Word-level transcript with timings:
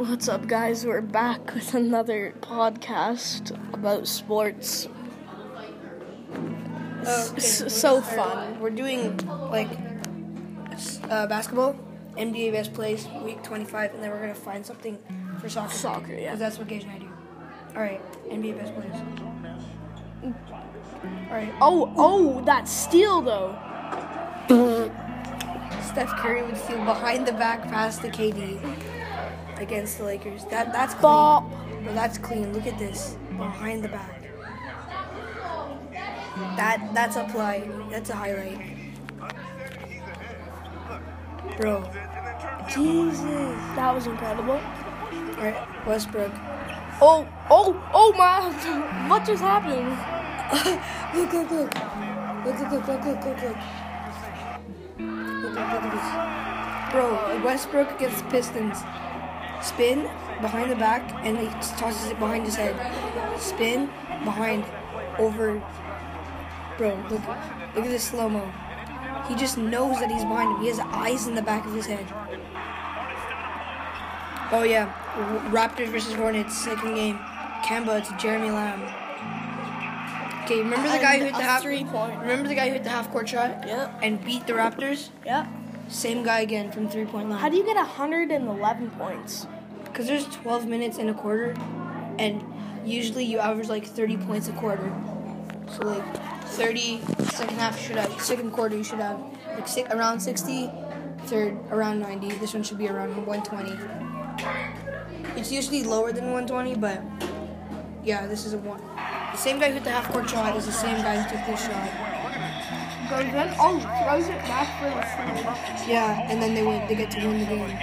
What's 0.00 0.28
up, 0.28 0.46
guys? 0.46 0.86
We're 0.86 1.02
back 1.02 1.52
with 1.54 1.74
another 1.74 2.32
podcast 2.40 3.50
about 3.74 4.08
sports. 4.08 4.88
Okay, 7.02 7.36
S- 7.36 7.70
so 7.74 8.00
fun. 8.00 8.60
We're 8.60 8.70
doing 8.70 9.18
like 9.50 9.68
uh, 11.10 11.26
basketball, 11.26 11.76
NBA 12.16 12.52
best 12.52 12.72
plays, 12.72 13.06
week 13.22 13.42
25, 13.42 13.92
and 13.92 14.02
then 14.02 14.10
we're 14.10 14.20
gonna 14.20 14.34
find 14.34 14.64
something 14.64 14.98
for 15.38 15.50
soccer. 15.50 15.74
Soccer, 15.74 16.14
yeah. 16.14 16.28
Because 16.34 16.38
that's 16.38 16.58
what 16.58 16.68
Gage 16.68 16.84
and 16.84 16.92
I 16.92 16.98
do. 16.98 17.08
All 17.76 17.82
right, 17.82 18.00
NBA 18.24 18.56
best 18.58 18.74
plays. 18.74 18.92
All 20.24 21.36
right, 21.36 21.52
Oh, 21.60 21.92
oh, 21.96 22.40
that 22.46 22.68
steal 22.68 23.20
though. 23.20 23.54
Steph 25.92 26.16
Curry 26.16 26.42
would 26.42 26.56
steal 26.56 26.84
behind 26.84 27.26
the 27.26 27.32
back 27.32 27.62
pass 27.64 27.98
to 27.98 28.08
KD 28.08 28.58
against 29.60 29.98
the 29.98 30.04
Lakers. 30.04 30.44
That 30.46 30.72
that's 30.72 30.94
clean. 30.94 31.02
Bop. 31.02 31.50
Bro, 31.84 31.94
that's 31.94 32.18
clean. 32.18 32.52
Look 32.52 32.66
at 32.66 32.78
this 32.78 33.16
behind 33.36 33.84
the 33.84 33.88
back. 33.88 34.22
That 36.56 36.90
that's 36.94 37.16
a 37.16 37.24
play. 37.24 37.68
That's 37.90 38.10
a 38.10 38.16
highlight. 38.16 38.60
Bro, 41.58 41.84
Jesus. 42.68 43.20
That 43.76 43.94
was 43.94 44.06
incredible. 44.06 44.52
All 44.54 45.44
right, 45.44 45.86
Westbrook. 45.86 46.32
Oh, 47.02 47.26
oh, 47.48 47.82
oh 47.94 48.12
my! 48.16 49.08
What 49.08 49.24
just 49.26 49.42
happened? 49.42 49.96
Look, 51.14 51.32
look, 51.32 51.50
look. 51.50 51.74
Look, 52.44 52.58
look, 52.58 52.70
look, 52.72 52.88
look, 52.88 53.04
look, 53.04 53.24
look, 53.24 53.42
look. 53.42 53.56
Look, 54.98 55.54
look, 55.54 55.82
look 55.82 55.94
at. 55.94 56.92
Bro, 56.92 57.42
Westbrook 57.44 57.90
against 57.92 58.28
Pistons. 58.30 58.82
Spin 59.62 60.02
behind 60.40 60.70
the 60.70 60.76
back 60.76 61.02
and 61.24 61.38
he 61.38 61.46
tosses 61.76 62.10
it 62.10 62.18
behind 62.18 62.44
his 62.44 62.56
head. 62.56 62.74
Spin 63.38 63.86
behind 64.24 64.64
over. 65.18 65.62
Bro, 66.78 66.96
look, 67.10 67.20
look 67.74 67.84
at 67.84 67.90
this 67.90 68.04
slow 68.04 68.28
mo. 68.28 68.50
He 69.28 69.34
just 69.34 69.58
knows 69.58 70.00
that 70.00 70.10
he's 70.10 70.24
behind 70.24 70.56
him. 70.56 70.60
He 70.62 70.68
has 70.68 70.80
eyes 70.80 71.26
in 71.26 71.34
the 71.34 71.42
back 71.42 71.66
of 71.66 71.74
his 71.74 71.86
head. 71.86 72.06
Oh 74.52 74.64
yeah, 74.64 74.92
Raptors 75.50 75.88
versus 75.88 76.14
Hornets, 76.14 76.56
second 76.56 76.94
game. 76.94 77.18
Kemba 77.62 78.04
to 78.06 78.16
Jeremy 78.16 78.50
Lamb. 78.50 78.82
Okay, 80.44 80.58
remember 80.58 80.88
the 80.88 80.98
guy 80.98 81.18
who 81.18 81.26
hit 81.26 81.34
the 81.34 81.42
half. 81.42 81.64
Remember 81.64 82.48
the 82.48 82.56
guy 82.56 82.66
who 82.66 82.72
hit 82.72 82.82
the 82.82 82.90
half 82.90 83.12
court 83.12 83.28
shot? 83.28 83.64
Yep. 83.64 84.00
And 84.02 84.24
beat 84.24 84.46
the 84.48 84.54
Raptors? 84.54 85.10
Yep. 85.24 85.46
Same 85.90 86.22
guy 86.22 86.40
again 86.40 86.70
from 86.70 86.88
three 86.88 87.04
point 87.04 87.28
line. 87.28 87.40
How 87.40 87.48
do 87.48 87.56
you 87.56 87.64
get 87.64 87.74
111 87.74 88.90
points? 88.92 89.48
Because 89.84 90.06
there's 90.06 90.24
12 90.26 90.66
minutes 90.66 90.98
in 90.98 91.08
a 91.08 91.14
quarter, 91.14 91.56
and 92.16 92.44
usually 92.86 93.24
you 93.24 93.40
average 93.40 93.68
like 93.68 93.84
30 93.84 94.16
points 94.18 94.46
a 94.46 94.52
quarter. 94.52 94.92
So 95.68 95.82
like 95.82 96.04
30 96.46 97.00
second 97.24 97.58
half 97.58 97.76
you 97.80 97.88
should 97.88 97.96
have 97.96 98.20
second 98.20 98.52
quarter 98.52 98.76
you 98.76 98.84
should 98.84 99.00
have 99.00 99.20
like 99.54 99.66
six, 99.66 99.92
around 99.92 100.20
60, 100.20 100.70
third 101.26 101.58
around 101.70 101.98
90. 101.98 102.34
This 102.36 102.54
one 102.54 102.62
should 102.62 102.78
be 102.78 102.88
around 102.88 103.16
120. 103.26 103.76
It's 105.36 105.50
usually 105.50 105.82
lower 105.82 106.12
than 106.12 106.32
120, 106.32 106.76
but 106.76 107.02
yeah, 108.04 108.26
this 108.28 108.46
is 108.46 108.52
a 108.52 108.58
one. 108.58 108.80
The 109.32 109.36
same 109.36 109.58
guy 109.58 109.68
who 109.68 109.74
hit 109.74 109.84
the 109.84 109.90
half 109.90 110.08
court 110.12 110.30
shot 110.30 110.56
is 110.56 110.66
the 110.66 110.72
same 110.72 111.02
guy 111.02 111.20
who 111.20 111.36
took 111.36 111.46
this 111.46 111.66
shot. 111.66 112.09
Goes 113.10 113.22
in. 113.22 113.34
Oh, 113.58 113.80
throws 114.04 114.28
it 114.28 114.38
back 114.46 114.68
for 114.78 114.88
the 114.88 115.02
steal. 115.78 115.88
Yeah, 115.88 116.30
and 116.30 116.40
then 116.40 116.54
they 116.54 116.62
win. 116.62 116.86
They 116.86 116.94
get 116.94 117.10
to 117.10 117.18
win 117.26 117.40
the 117.40 117.46
game. 117.46 117.76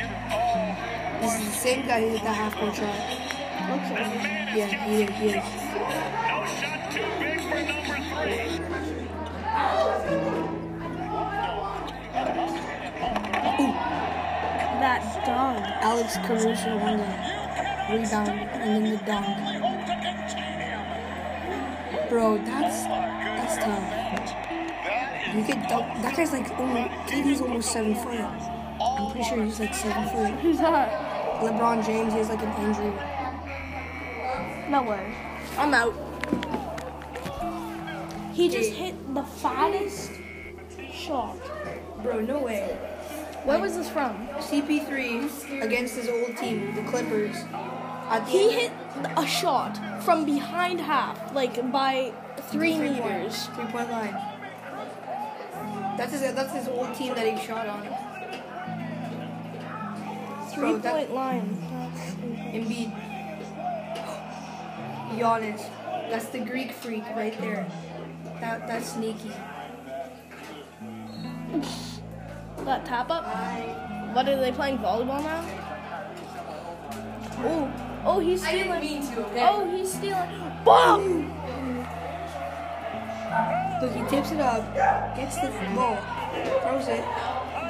This 1.20 1.34
is 1.42 1.46
the 1.50 1.56
same 1.58 1.86
guy 1.86 2.00
who 2.00 2.08
hit 2.12 2.24
the 2.24 2.32
half 2.32 2.56
court 2.56 2.76
shot. 2.76 2.96
Okay. 3.68 4.56
Yeah, 4.56 4.68
he 4.86 5.04
is. 5.04 5.10
He 5.20 5.28
is. 5.28 5.36
No 5.36 6.46
shot 6.48 6.80
too 6.94 7.10
big 7.20 7.42
for 7.42 7.60
number 7.60 8.00
three. 8.24 8.64
That 14.80 15.02
dunk. 15.26 15.66
Alex 15.82 16.10
Caruso 16.26 16.72
on 16.78 16.98
the 17.00 17.10
rebound 17.92 18.30
and 18.30 18.86
then 18.86 18.92
the 18.92 19.00
dunk. 19.04 19.28
Bro, 22.10 22.38
that's 22.46 22.84
that's 22.86 23.58
tough. 23.58 23.97
You 25.38 25.44
could 25.44 25.68
dunk. 25.70 26.02
That 26.02 26.18
guy's 26.18 26.34
like 26.34 26.50
almost. 26.58 26.90
KD's 27.06 27.42
almost 27.42 27.72
seven 27.72 27.94
foot. 27.94 28.20
I'm 28.20 29.12
pretty 29.12 29.30
sure 29.30 29.44
he's 29.44 29.60
like 29.60 29.76
seven 29.76 30.10
foot. 30.10 30.40
Who's 30.42 30.58
that? 30.58 31.42
LeBron 31.42 31.86
James, 31.86 32.12
he 32.12 32.18
has 32.18 32.30
like 32.30 32.42
an 32.42 32.50
injury. 32.66 32.92
No 34.72 34.82
way. 34.82 35.14
I'm 35.60 35.76
out. 35.76 35.94
He 38.34 38.50
just 38.50 38.72
hit 38.72 38.96
the 39.14 39.22
fattest 39.22 40.12
shot. 40.92 41.38
Bro, 42.02 42.22
no 42.22 42.40
way. 42.40 42.76
Where 43.44 43.60
was 43.60 43.76
this 43.76 43.90
from? 43.90 44.28
CP3 44.40 45.62
against 45.62 45.96
his 45.96 46.10
old 46.10 46.36
team, 46.38 46.74
the 46.74 46.82
Clippers. 46.90 47.44
The 47.44 48.26
He 48.26 48.52
hit 48.52 48.72
a 49.16 49.28
shot 49.28 49.78
from 50.04 50.26
behind 50.26 50.82
half, 50.82 51.36
like 51.36 51.72
by 51.72 52.12
three 52.50 52.78
meters. 52.80 53.48
Three 53.56 53.66
point 53.66 53.92
line. 53.92 54.27
That's 55.98 56.12
his 56.12 56.22
that's 56.22 56.54
his 56.54 56.68
old 56.68 56.94
team 56.94 57.16
that 57.16 57.26
he 57.26 57.46
shot 57.46 57.68
on. 57.68 57.82
Three 60.52 60.78
Bro, 60.78 60.92
point 60.92 61.14
line. 61.14 61.58
Embiid. 62.54 62.92
Giannis. 65.18 65.70
That's 66.12 66.28
the 66.28 66.40
Greek 66.40 66.72
freak 66.72 67.04
right 67.16 67.38
there. 67.40 67.68
That 68.40 68.68
that's 68.68 68.94
sneaky. 68.94 69.32
That 72.66 72.86
tap 72.86 73.10
up? 73.10 73.26
What 74.16 74.30
are 74.30 74.40
they 74.40 74.52
playing 74.52 74.78
volleyball 74.78 75.24
now? 75.24 75.46
Oh, 77.40 77.72
oh, 78.06 78.20
he's 78.20 78.46
stealing. 78.46 79.04
Oh, 79.38 79.70
he's 79.76 79.94
stealing. 79.94 80.30
Boom! 80.66 81.27
Look, 83.82 83.92
he 83.94 84.02
tips 84.10 84.32
it 84.32 84.40
up, 84.40 84.64
gets 85.16 85.36
the 85.36 85.50
ball, 85.76 85.98
throws 86.64 86.88
it, 86.88 87.04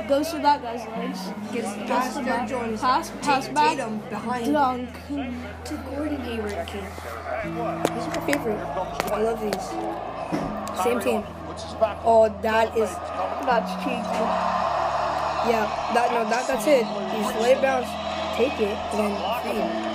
Goes 0.07 0.29
through 0.31 0.41
that 0.43 0.61
guy's 0.61 0.87
legs. 0.87 1.19
gets 1.51 1.67
past 1.89 2.15
the 2.15 2.21
back. 2.23 2.47
Jones, 2.47 2.79
Pass- 2.79 3.11
pass 3.21 3.47
back. 3.49 3.71
Tatum 3.75 3.97
behind 4.09 4.53
Dunk. 4.53 4.89
to 5.65 5.73
Gordon 5.91 6.21
Hayward. 6.21 6.65
Kid. 6.65 6.83
These 6.83 7.57
are 7.57 8.15
my 8.15 8.25
favorite. 8.25 8.57
I 9.11 9.21
love 9.21 9.41
these. 9.41 9.67
Same 10.81 10.99
team. 11.01 11.23
Oh, 12.05 12.33
that 12.41 12.77
is 12.77 12.89
That's 13.43 13.71
cheeky. 13.83 14.23
yeah. 15.51 15.67
That 15.93 16.11
no, 16.13 16.29
that 16.29 16.47
that's 16.47 16.67
it. 16.67 16.85
Let 17.41 17.57
it 17.57 17.61
bounce, 17.61 17.87
take 18.37 18.53
it, 18.61 18.77
and 18.93 18.99
then 18.99 19.13
feed. 19.43 19.86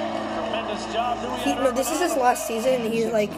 Tremendous 0.92 1.24
job. 1.32 1.40
He, 1.40 1.54
no, 1.54 1.70
this 1.72 1.90
is 1.90 2.00
his 2.00 2.16
last 2.16 2.46
season. 2.46 2.82
and 2.82 2.92
He's 2.92 3.06
like 3.06 3.30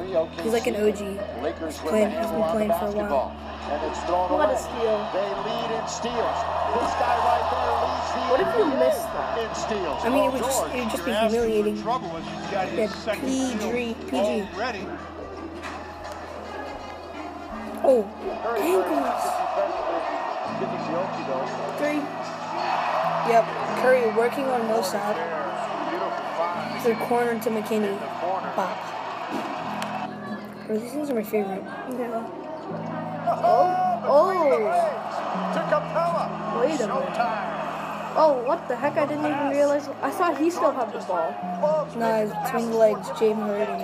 he's 0.42 0.53
like 0.53 0.66
an 0.66 0.76
OG. 0.76 1.42
Lakers 1.42 1.78
playing- 1.78 2.10
he's 2.10 2.26
been 2.26 2.42
playing 2.50 2.70
for 2.70 2.87
a 2.87 2.92
while. 2.92 3.37
And 3.70 3.81
it's 3.91 4.00
thrown 4.04 4.28
What 4.31 4.50
a 4.50 4.59
steal. 4.59 4.98
They 5.15 5.25
lead 5.25 5.70
in 5.72 5.87
steals. 5.88 6.38
This 6.76 6.93
guy 7.00 7.16
right 7.25 7.47
there 7.48 7.72
leads 7.81 8.09
the 8.12 8.20
What 8.28 8.41
if 8.44 8.50
you 8.59 8.64
NBA 8.64 8.78
missed 8.78 9.09
that? 9.14 9.38
In 9.41 9.54
steals. 9.54 10.04
I 10.04 10.09
mean, 10.10 10.25
it 10.25 10.32
would 10.34 10.43
oh, 10.43 10.47
just 10.47 10.66
it 10.69 10.81
would 10.84 10.91
just 10.91 11.04
be 11.04 11.12
humiliating. 11.12 11.82
Trouble 11.82 12.12
is 12.19 12.25
he's 12.28 12.50
got 12.53 12.72
Yeah, 12.75 13.14
PG, 13.14 13.56
steal 13.56 13.94
PG. 14.10 14.48
already. 14.54 14.84
Oh, 17.87 18.03
Very, 18.03 18.41
very 18.43 18.60
ankles. 18.64 19.04
active 19.04 19.37
defensively. 19.44 20.00
Getting 20.60 20.82
the 20.84 20.97
okie 21.00 21.25
doke. 21.28 21.52
Three. 21.81 22.00
Yep, 23.32 23.44
Curry 23.81 24.05
working 24.17 24.44
on 24.44 24.67
Millsap. 24.69 25.17
Third 26.84 26.98
corner 26.98 27.40
to 27.40 27.48
McKinnie. 27.48 27.98
The 27.98 28.06
corner. 28.20 28.52
Bro, 30.66 30.78
these 30.78 30.92
things 30.92 31.08
are 31.08 31.14
my 31.14 31.22
favorite. 31.22 31.64
Yeah. 31.64 32.28
Oh, 33.42 34.04
oh. 34.04 34.28
Wait 36.60 36.81
a 36.82 36.86
minute. 36.86 37.04
Oh, 38.16 38.44
what 38.46 38.69
the 38.69 38.76
heck? 38.76 38.98
I 38.98 39.06
didn't 39.06 39.25
even 39.25 39.48
realize. 39.48 39.88
I 40.02 40.10
thought 40.10 40.36
he 40.36 40.50
still 40.50 40.72
had 40.72 40.92
the 40.92 40.98
ball. 41.00 41.34
Nah, 41.96 42.19
it's 42.19 42.34
between 42.44 42.70
the 42.70 42.76
legs, 42.76 43.08
James 43.19 43.40
Harden. 43.40 43.80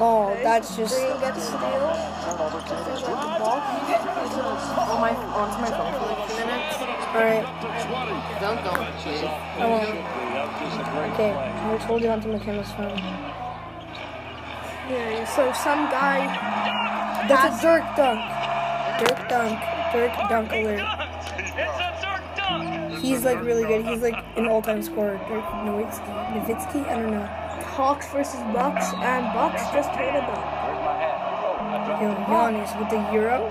Oh, 0.00 0.34
that's 0.42 0.76
just. 0.78 0.96
Green 0.96 1.20
gets 1.20 1.42
steal. 1.44 1.60
turnover 1.60 2.60
to 2.60 2.68
the 2.68 2.84
There's 2.88 3.02
like 3.02 3.20
the 3.20 3.36
ball. 3.36 3.60
On 3.60 4.98
my, 4.98 5.12
oh, 5.12 5.44
onto 5.44 5.60
my 5.60 5.68
phone 5.76 5.92
for 5.92 6.08
like 6.08 6.24
a 6.24 6.36
minute. 6.40 6.96
Alright, 7.16 7.46
Dunk 8.40 8.60
on 8.70 8.82
it, 8.84 8.92
Chief. 9.02 9.24
I 9.24 9.64
won't. 9.64 9.88
Okay, 11.14 11.32
I 11.32 11.78
told 11.86 12.02
you 12.02 12.10
onto 12.10 12.28
McKenna's 12.28 12.70
phone. 12.72 12.98
Yeah, 14.90 15.24
so 15.24 15.50
some 15.52 15.88
guy. 15.88 16.26
That's 17.26 17.58
a 17.58 17.62
Dirk 17.62 17.84
dunk. 17.96 18.20
Dirk 19.00 19.28
dunk. 19.30 19.58
Dirk 19.92 20.12
dunk 20.28 20.52
alert. 20.52 20.84
It's 21.38 21.50
a 21.50 21.88
Dirk 22.04 22.24
dunk. 22.36 22.98
He's 22.98 23.24
like 23.24 23.40
really 23.42 23.64
good. 23.64 23.86
He's 23.86 24.02
like 24.02 24.22
an 24.36 24.46
all-time 24.46 24.82
scorer. 24.82 25.16
Dirk 25.26 25.44
Nowitzki, 25.64 26.04
Nowitzki, 26.34 26.86
I 26.86 27.00
don't 27.00 27.12
know. 27.12 27.26
Hawks 27.76 28.08
versus 28.12 28.40
Bucks, 28.52 28.92
and 28.96 29.32
Bucks 29.32 29.62
just 29.72 29.90
made 29.96 30.14
a 30.14 30.20
buck. 30.20 30.44
Yo, 32.02 32.14
Giannis 32.28 32.78
with 32.78 32.90
the 32.90 33.00
Euro. 33.14 33.50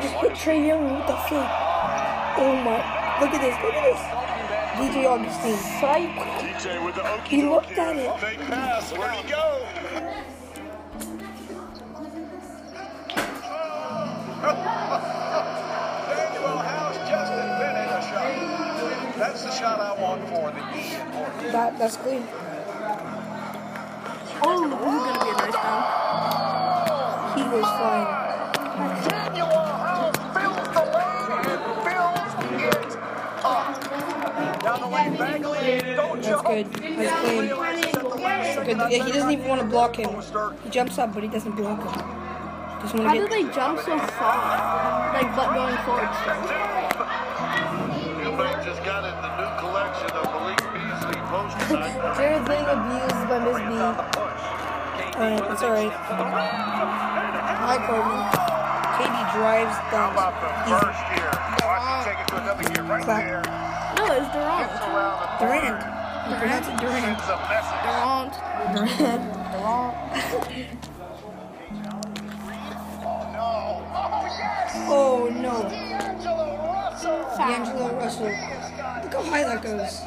Just 0.00 0.14
hit 0.14 0.32
Trae 0.32 0.66
Young. 0.66 0.84
What 0.94 1.06
the 1.06 1.16
fuck? 1.16 1.50
Oh 2.38 2.56
my! 2.64 2.80
Look 3.20 3.34
at 3.34 3.40
this. 3.42 3.56
Look 3.62 3.74
at 3.74 3.84
this. 3.84 4.00
DJ 4.80 5.04
Augustin. 5.04 5.56
Psych. 5.80 6.16
DJ 6.40 6.82
with 6.82 6.94
the 6.94 7.02
okey 7.12 7.36
He 7.36 7.42
looked 7.42 7.76
at 7.76 7.96
it. 7.96 8.20
Fake 8.20 8.40
pass. 8.48 8.92
Where'd 8.92 9.12
he 9.16 9.28
go? 9.28 9.66
Danuel 16.08 16.64
House 16.64 16.96
just 17.10 17.32
invented 17.32 17.90
a 17.92 18.00
shot. 18.08 19.18
That's 19.18 19.42
the 19.42 19.50
shot 19.50 19.78
I 19.78 20.00
want 20.00 20.26
for 20.30 20.50
the 20.52 20.60
E 20.74 20.94
in 20.94 21.52
That 21.52 21.78
that's 21.78 21.98
clean. 21.98 22.26
Oh, 24.42 24.60
this 24.64 24.78
is 24.78 25.02
gonna 25.04 25.24
be 25.24 25.30
a 25.30 25.36
nice 25.36 25.54
round. 25.54 25.84
He 27.36 27.42
was 27.44 27.68
flying. 27.76 28.10
Danuel 29.04 29.68
House 29.86 30.18
fills 30.34 30.68
the 30.74 30.84
lane 30.96 31.30
and 31.50 31.62
fills 31.84 32.32
it 32.54 32.92
up. 33.44 33.66
Down 34.62 34.78
the 34.80 34.86
lane, 34.86 35.14
Bagley. 35.16 35.94
Don't 35.94 36.22
That's 36.22 36.42
good. 36.42 36.66
That's 36.72 37.14
clean. 37.20 37.48
Good. 38.64 38.76
Yeah, 38.90 39.04
he 39.04 39.12
doesn't 39.12 39.30
even 39.30 39.46
want 39.48 39.60
to 39.60 39.66
block 39.66 39.96
him. 39.96 40.10
He 40.64 40.70
jumps 40.70 40.98
up, 40.98 41.12
but 41.12 41.22
he 41.22 41.28
doesn't 41.28 41.52
block 41.56 41.80
him. 41.80 41.92
Just 42.80 42.94
How 42.94 43.04
want 43.04 43.14
do 43.14 43.28
get. 43.28 43.30
they 43.30 43.42
jump 43.54 43.78
so 43.80 43.98
far? 43.98 45.12
Like, 45.12 45.36
but 45.36 45.52
going 45.52 45.76
forward 45.84 46.10
still. 46.20 46.40
Eubank 48.24 48.64
just 48.64 48.82
got 48.84 49.04
in 49.04 49.14
the 49.20 49.30
new 49.36 49.50
collection 49.60 50.10
of 50.16 50.24
Malik 50.32 50.60
Beasley 51.70 51.78
post 51.78 51.80
tonight. 51.94 51.94
Jared's 52.16 52.48
getting 52.48 52.66
abused 52.66 53.28
by 53.30 53.38
Miss 53.38 53.58
B. 53.62 53.70
Alright, 55.14 55.38
that's 55.46 55.62
alright. 55.62 55.92
Hi, 57.60 57.76
Corbin. 57.86 58.18
KD 58.98 59.14
drives 59.38 59.76
the 59.78 59.86
down. 59.94 60.10
Easy. 60.66 60.74
first 60.82 60.98
year? 61.14 61.30
Watch 61.62 61.86
him 61.86 62.02
take 62.10 62.18
it 62.18 62.26
to 62.28 62.34
another 62.42 62.64
gear 62.66 62.82
right 62.82 63.04
Clap. 63.04 63.22
No, 63.96 64.04
it's 64.10 64.26
Durant. 64.34 64.66
Gets 64.66 64.82
around 64.82 65.38
Durant. 65.38 65.78
He 66.26 66.34
pronounced 66.34 66.70
it 66.70 66.76
Durant. 66.80 67.04
sends 67.06 67.22
a 67.30 67.38
message. 67.46 67.82
Durant. 67.86 68.34
Durant. 68.74 69.22
Oh, 73.02 73.30
no. 73.32 73.86
Oh, 73.94 74.26
yes. 74.26 74.74
Oh 74.88 75.28
no. 75.30 75.62
D'Angelo 75.68 76.46
Russell. 76.66 77.20
D'Angelo 77.36 77.88
Russell. 77.96 78.26
Look 78.26 79.14
how 79.14 79.22
high 79.22 79.44
that 79.44 79.62
goes. 79.62 80.02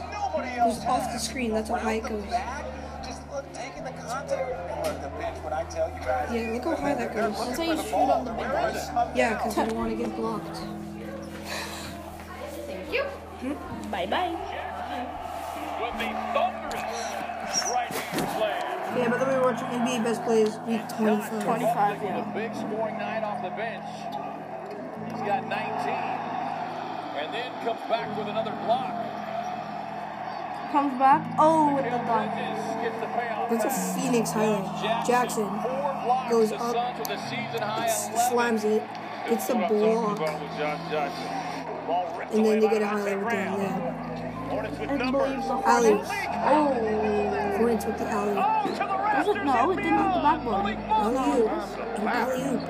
Nobody 0.56 0.72
It 0.72 0.76
was 0.76 0.86
off 0.86 1.12
the 1.12 1.20
screen. 1.20 1.52
That's 1.52 1.70
how 1.70 1.76
high 1.76 1.94
it 1.94 2.04
goes. 2.04 2.24
back. 2.26 2.66
Just 3.04 3.22
look, 3.32 3.46
taking 3.54 3.84
the 3.84 3.92
contact. 3.92 4.86
Look, 4.86 5.02
the 5.02 5.10
bench, 5.18 5.38
when 5.44 5.54
I 5.54 5.64
tell. 5.66 5.90
Yeah, 6.34 6.52
look 6.54 6.64
how 6.64 6.76
high 6.76 6.94
that 6.94 7.16
goes. 7.16 7.38
That's 7.38 7.58
how 7.58 7.64
you 7.64 7.78
shoot 7.78 7.94
on 7.94 8.26
the 8.26 8.32
big 8.32 8.52
guys. 8.52 8.90
Yeah, 9.16 9.34
because 9.34 9.58
I 9.58 9.66
don't 9.66 9.78
want 9.78 9.90
to 9.92 9.98
get 9.98 10.16
blocked. 10.16 10.58
Thank 12.68 12.94
you. 12.94 13.04
Hmm? 13.04 13.92
Bye 13.92 14.06
bye. 14.06 14.30
With 15.82 15.94
the 16.00 16.10
thunderous 16.34 17.64
right-hand 17.74 18.30
slam. 18.38 18.98
Yeah, 18.98 19.10
by 19.10 19.18
the 19.18 19.26
way, 19.26 19.38
we're 19.40 19.52
watching 19.52 19.68
NBA 19.68 20.04
Best 20.04 20.24
Plays 20.24 20.58
Week 20.68 20.88
25. 20.98 21.44
25, 21.44 22.04
yeah. 22.04 22.32
Big 22.34 22.54
scoring 22.54 22.98
night 22.98 23.24
off 23.24 23.42
the 23.42 23.50
bench. 23.50 23.84
He's 25.12 25.22
got 25.26 25.44
19. 25.50 25.54
And 27.18 27.34
then 27.34 27.52
comes 27.66 27.82
back 27.90 28.16
with 28.18 28.28
another 28.28 28.52
block. 28.66 28.94
Comes 30.74 30.98
back. 30.98 31.36
Oh, 31.38 31.76
with 31.76 31.84
the 31.86 31.92
dunk. 31.92 32.34
Bridges 32.34 32.66
gets. 32.82 33.64
That's 33.64 33.66
a 33.66 33.94
Phoenix 33.94 34.32
highlight. 34.32 35.06
Jackson 35.06 35.46
goes 36.32 36.52
up, 36.52 36.60
Suns 36.74 36.98
with 36.98 37.10
a 37.10 37.18
season 37.30 37.62
high 37.62 37.86
s- 37.86 38.10
11. 38.10 38.32
slams 38.32 38.64
it, 38.64 38.84
gets 39.30 39.46
the 39.46 39.54
block, 39.54 40.20
and 42.32 42.44
then 42.44 42.60
they 42.60 42.68
get 42.70 42.82
a 42.82 42.88
highlight 42.88 43.20
with 43.20 43.30
them. 43.30 43.60
Yeah. 43.60 44.80
With 44.82 44.90
I 44.90 44.96
numbers. 44.98 45.22
believe 45.22 45.48
the 45.48 45.70
Alley. 45.70 45.94
Oh. 45.94 47.58
Hornets 47.58 47.86
with 47.86 47.98
the 48.00 48.10
alley. 48.10 48.34
Does 48.34 49.28
it? 49.28 49.46
No, 49.46 49.72
it 49.72 49.76
didn't 49.76 49.94
hit 49.94 50.14
the 50.14 50.22
backboard. 50.26 50.78
Alley 50.90 51.42
oop. 51.44 51.52
An 52.00 52.08
alley 52.08 52.44
oop. 52.56 52.62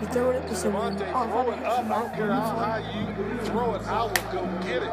You 0.00 0.08
throw 0.08 0.30
it 0.30 0.36
up 0.36 0.48
to 0.48 0.54
someone. 0.54 0.96
Oh, 0.96 1.04
I 1.04 1.26
thought 1.28 1.48
it 1.48 1.54
hit 1.56 1.62
the 1.62 1.68
I 1.68 1.88
don't 1.88 2.14
care 2.14 2.32
how 2.32 2.40
high 2.56 2.78
you 2.96 3.38
throw 3.44 3.74
it, 3.74 3.82
I 3.86 4.02
will 4.02 4.10
go 4.32 4.66
get 4.66 4.82
it. 4.82 4.90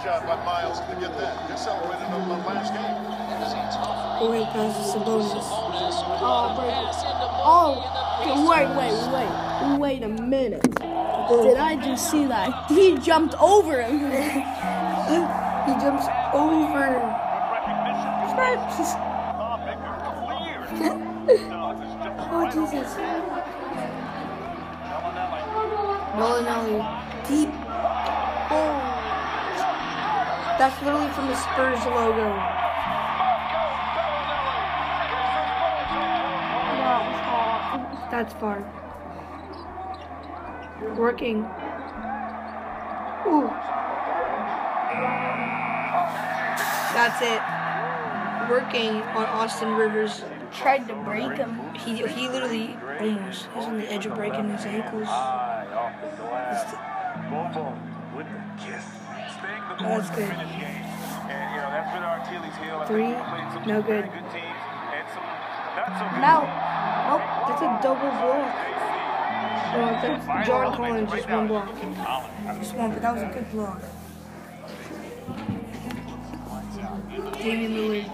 Good 0.00 0.06
job 0.06 0.24
by 0.24 0.44
Miles 0.46 0.80
to 0.80 0.96
get 0.98 1.12
that. 1.18 1.50
He 1.50 1.56
celebrated 1.58 2.06
on 2.06 2.26
the 2.26 2.36
last 2.48 2.72
game. 2.72 2.96
Oh, 3.84 4.28
Point 4.28 4.48
passes 4.48 4.94
Sabonis. 4.94 5.44
Oh, 6.24 6.56
break. 6.56 6.72
Oh, 7.44 7.76
wait, 8.48 8.68
wait, 8.80 8.96
wait. 9.12 9.78
Wait 9.78 10.02
a 10.02 10.08
minute. 10.08 10.62
Did 10.62 11.58
I 11.58 11.76
just 11.84 12.10
see 12.10 12.24
that? 12.24 12.70
He 12.70 12.96
jumped 12.96 13.34
over 13.38 13.82
him. 13.82 14.00
He 15.66 15.72
jumps 15.82 16.06
over. 16.32 17.16
Oh, 22.32 22.46
Jesus. 22.46 22.94
Belinelli. 26.16 27.28
Deep. 27.28 27.50
Oh. 28.50 28.90
That's 30.60 30.76
literally 30.82 31.10
from 31.12 31.26
the 31.26 31.36
Spurs 31.36 31.86
logo. 31.86 32.36
That's 38.10 38.34
far. 38.34 38.60
Working. 40.98 41.38
Ooh. 43.26 43.48
That's 46.92 47.22
it. 47.22 47.40
Working 48.50 49.00
on 49.16 49.24
Austin 49.24 49.72
Rivers. 49.76 50.22
Tried 50.52 50.86
to 50.88 50.94
break 50.94 51.38
him. 51.38 51.58
He, 51.72 52.06
he 52.06 52.28
literally 52.28 52.76
almost. 53.00 53.48
He's 53.54 53.64
on 53.64 53.78
the 53.78 53.90
edge 53.90 54.04
of 54.04 54.14
breaking 54.14 54.50
his 54.50 54.66
ankles. 54.66 55.08
High 55.08 55.66
off 55.72 55.94
the 56.02 56.16
with 58.14 58.26
the 58.26 58.42
kiss. 58.62 58.99
Staying 59.80 59.96
the 59.96 60.02
That's 60.02 60.10
good. 60.10 60.28
And, 60.28 61.54
you 61.54 61.60
know, 61.60 61.70
that's 61.72 61.88
been 61.94 62.02
our 62.04 62.20
Achilles 62.20 62.56
heel. 62.60 62.76
I 62.76 62.86
Three, 62.86 63.16
think 63.16 63.32
we 63.32 63.40
some 63.54 63.66
no 63.66 63.80
good. 63.80 64.04
good 64.12 64.28
teams 64.28 64.60
and 64.92 65.06
some 65.08 65.24
not 65.24 65.88
so 65.96 66.04
good 66.04 66.20
Now, 66.20 66.44
Oh, 67.10 67.18
that's 67.48 67.62
a 67.62 67.80
double 67.82 68.10
block. 68.10 68.54
Oh, 69.72 69.98
that's 70.02 70.46
John 70.46 70.76
Collins 70.76 71.10
just 71.10 71.28
one 71.28 71.46
block. 71.48 71.68
Just 72.60 72.74
one, 72.74 72.90
but 72.92 73.02
that 73.02 73.14
was 73.14 73.22
a 73.22 73.26
good 73.32 73.50
block. 73.50 73.82
Damian 77.38 77.72
Lillard. 77.72 78.06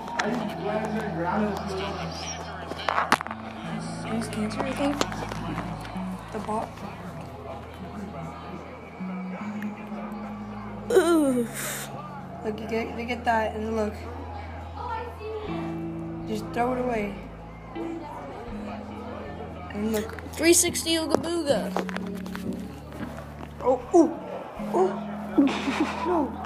No. 4.06 4.12
He's 4.16 4.28
cancer, 4.28 4.62
I 4.62 4.73
think. 4.73 4.96
The 6.32 6.38
ball. 6.46 6.68
Oof. 11.47 11.91
Look, 12.45 12.61
you 12.61 12.69
get, 12.69 12.97
they 12.97 13.05
get 13.05 13.25
that, 13.25 13.55
and 13.55 13.76
look. 13.76 13.95
Just 16.29 16.45
throw 16.53 16.73
it 16.75 16.81
away. 16.81 17.15
And 19.75 19.93
look. 19.93 20.11
360 20.33 20.91
Ooga 20.97 21.17
Booga. 21.17 21.73
Oh, 23.62 23.81
ooh, 23.95 24.15
oh, 24.75 24.88
no. 26.07 26.43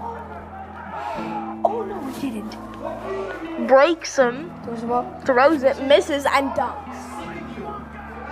Oh 1.65 1.85
no, 1.85 2.09
it 2.09 2.21
didn't. 2.21 3.67
Breaks 3.67 4.17
him, 4.17 4.51
Throws 4.65 4.81
the 4.81 5.23
throws 5.25 5.63
it, 5.63 5.83
misses, 5.87 6.25
and 6.25 6.51
dunks. 6.53 6.97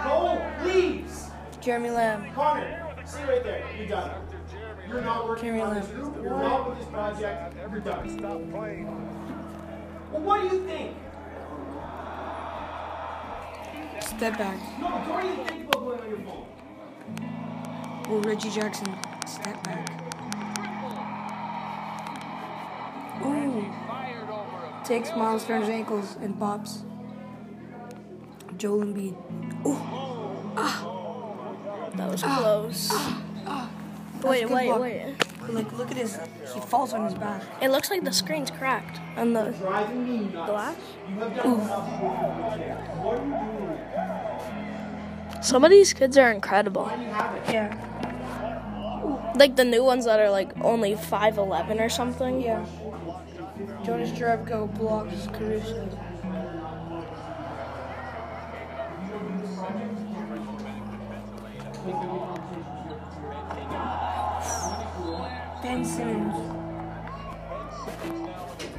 Cole, 0.02 0.40
please. 0.60 1.30
Jeremy 1.60 1.90
Lamb. 1.90 2.32
Connor, 2.34 2.94
stay 3.04 3.24
right 3.24 3.42
there. 3.42 3.64
You're 3.76 3.88
done. 3.88 4.27
You're 4.88 5.02
not 5.02 5.28
working 5.28 5.44
Jeremy 5.44 5.60
on 5.62 5.70
Lamb. 5.70 5.80
this. 5.82 5.90
You're 6.22 6.30
not 6.38 6.68
with 6.68 6.78
this 6.78 6.88
project. 6.88 7.56
You're 7.70 7.80
done. 7.80 8.18
Stop 8.18 8.50
playing. 8.50 8.86
Well, 10.10 10.22
what 10.22 10.40
do 10.40 10.56
you 10.56 10.64
think? 10.64 10.96
Step 14.00 14.38
back. 14.38 14.58
No, 14.80 14.88
but 14.88 15.08
what 15.08 15.22
do 15.22 15.28
you 15.28 15.34
think 15.44 15.68
about 15.68 15.80
going 15.84 16.00
on 16.00 16.08
your 16.08 16.18
phone? 16.20 16.46
Oh, 18.08 18.20
Reggie 18.24 18.50
Jackson. 18.50 18.96
Step 19.26 19.62
back. 19.64 19.88
Oh, 23.20 24.82
takes 24.84 25.10
Miles 25.10 25.44
Turner's 25.44 25.68
ankles 25.68 26.16
and 26.22 26.38
pops. 26.38 26.84
Joel 28.56 28.84
Embiid. 28.86 29.14
Ooh. 29.66 29.76
Ah. 30.56 31.90
That 31.96 32.10
was 32.10 32.22
close. 32.22 32.90
Wait, 34.22 34.48
wait, 34.50 34.78
wait. 34.80 35.14
Like, 35.48 35.72
look 35.72 35.90
at 35.90 35.96
his. 35.96 36.18
He 36.52 36.60
falls 36.60 36.92
on 36.92 37.04
his 37.04 37.14
back. 37.14 37.42
It 37.62 37.70
looks 37.70 37.90
like 37.90 38.04
the 38.04 38.12
screen's 38.12 38.50
cracked 38.50 39.00
on 39.16 39.32
the 39.32 39.50
Driving 39.52 40.04
me 40.08 40.18
nuts. 40.32 40.50
glass. 40.50 40.76
You 41.08 41.14
have 41.20 41.36
done 41.36 41.60
enough 41.60 42.02
work 42.02 42.20
with 42.20 42.38
your 42.60 42.66
chance. 42.68 42.88
What 42.98 43.18
are 43.18 43.24
you 43.24 43.30
doing? 45.34 45.42
Some 45.42 45.64
of 45.64 45.70
these 45.70 45.92
kids 45.92 46.18
are 46.18 46.30
incredible. 46.32 46.90
Yeah. 47.48 47.72
Like 49.36 49.56
the 49.56 49.64
new 49.64 49.84
ones 49.84 50.04
that 50.04 50.18
are 50.20 50.30
like 50.30 50.50
only 50.62 50.94
5'11 50.94 51.80
or 51.80 51.88
something. 51.88 52.40
Yeah. 52.42 52.64
Jonas 53.84 54.10
Jerebko 54.10 54.76
blocks 54.76 55.28
Caruso. 55.32 55.88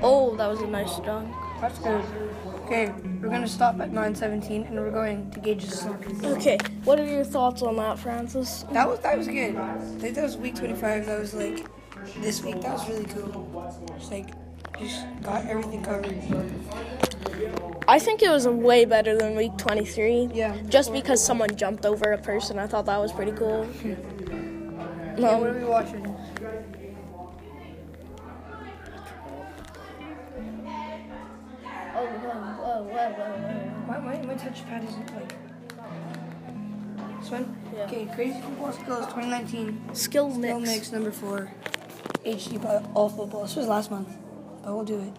Oh, 0.01 0.35
that 0.37 0.49
was 0.49 0.61
a 0.61 0.67
nice 0.67 0.97
dunk. 1.01 1.31
That's 1.61 1.77
good. 1.79 2.03
Okay, 2.65 2.91
we're 3.21 3.29
gonna 3.29 3.47
stop 3.47 3.79
at 3.79 3.91
9:17 3.91 4.65
and 4.67 4.75
we're 4.75 4.89
going 4.89 5.29
to 5.31 5.39
Gage's 5.39 5.81
soccer. 5.81 6.09
Okay, 6.23 6.57
what 6.85 6.99
are 6.99 7.05
your 7.05 7.23
thoughts 7.23 7.61
on 7.61 7.75
that, 7.75 7.99
Francis? 7.99 8.65
That 8.71 8.89
was 8.89 8.99
that 9.01 9.17
was 9.17 9.27
good. 9.27 9.55
I 9.55 9.77
think 9.99 10.15
that 10.15 10.23
was 10.23 10.37
week 10.37 10.55
25. 10.55 11.05
That 11.05 11.19
was 11.19 11.35
like 11.35 11.67
this 12.21 12.43
week. 12.43 12.59
That 12.61 12.73
was 12.73 12.89
really 12.89 13.05
cool. 13.05 13.71
Just 13.97 14.11
like 14.11 14.29
just 14.79 15.05
got 15.21 15.45
everything 15.45 15.83
covered. 15.83 16.15
I 17.87 17.99
think 17.99 18.23
it 18.23 18.29
was 18.31 18.47
way 18.47 18.85
better 18.85 19.15
than 19.15 19.35
week 19.35 19.57
23. 19.57 20.29
Yeah. 20.33 20.55
Just 20.69 20.91
because 20.91 21.23
someone 21.23 21.55
jumped 21.55 21.85
over 21.85 22.13
a 22.13 22.17
person, 22.17 22.57
I 22.57 22.65
thought 22.65 22.85
that 22.87 22.97
was 22.97 23.11
pretty 23.11 23.33
cool. 23.33 23.67
Okay, 25.19 25.27
um, 25.27 25.41
what 25.41 25.49
are 25.49 25.53
we 25.53 25.65
watching? 25.65 26.15
Whoa, 33.07 33.85
My, 33.87 33.99
my, 33.99 34.21
my 34.23 34.33
touchpad 34.35 34.87
isn't 34.87 35.15
like. 35.15 35.33
Mm. 35.77 37.19
This 37.19 37.31
one? 37.31 37.57
Yeah. 37.73 37.83
Okay, 37.83 38.09
Crazy 38.13 38.41
Football 38.41 38.71
Skills 38.73 39.05
2019. 39.07 39.67
whoa. 39.67 39.93
Skill 39.93 40.31
Still 40.31 40.59
mix. 40.59 40.69
mix 40.69 40.91
number 40.91 41.11
four. 41.11 41.51
HD 42.25 42.61
by 42.61 42.83
all 42.93 43.09
football. 43.09 43.43
This 43.43 43.55
was 43.55 43.67
last 43.67 43.91
month, 43.91 44.09
but 44.63 44.73
we'll 44.73 44.83
do 44.85 44.99
it. 44.99 45.13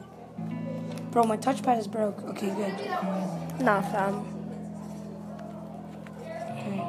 Bro, 1.10 1.24
my 1.24 1.36
touchpad 1.36 1.78
is 1.78 1.88
broke. 1.88 2.22
Okay, 2.24 2.48
good. 2.50 3.64
Nah, 3.64 3.82
fam. 3.82 4.24
Okay. 6.52 6.80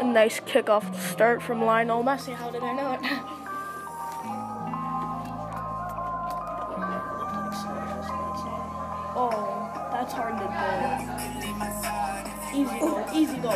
A 0.00 0.04
nice 0.04 0.40
kickoff 0.40 0.94
start 1.12 1.42
from 1.42 1.64
Lionel 1.64 2.00
oh, 2.00 2.02
Messi. 2.02 2.34
How 2.34 2.50
did 2.50 2.62
I 2.62 2.72
know 2.72 2.92
it? 2.94 3.22
Easy 12.54 12.78
goal. 12.78 13.04
Easy 13.14 13.36
goal. 13.38 13.52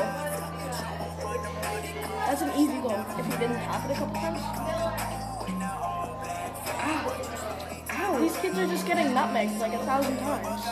That's 2.27 2.43
an 2.43 2.51
easy 2.57 2.81
goal. 2.81 3.05
If 3.19 3.27
he 3.27 3.33
didn't 3.33 3.57
tap 3.57 3.85
it 3.85 3.93
a 3.93 3.95
couple 3.95 4.15
times. 4.15 4.41
Ow. 7.91 8.19
These 8.21 8.37
kids 8.39 8.59
are 8.59 8.67
just 8.67 8.87
getting 8.87 9.13
nutmegged 9.13 9.59
like 9.59 9.75
a 9.75 9.79
thousand 9.85 10.17
times. 10.19 10.65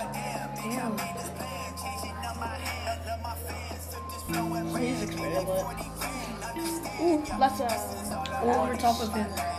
Damn. 0.57 0.97
Pretty 4.73 4.93
lit. 4.95 5.49
Ooh, 7.01 7.23
that's 7.39 7.61
a. 7.61 7.69
Over 8.43 8.77
top 8.77 9.01
of 9.03 9.13
him. 9.13 9.54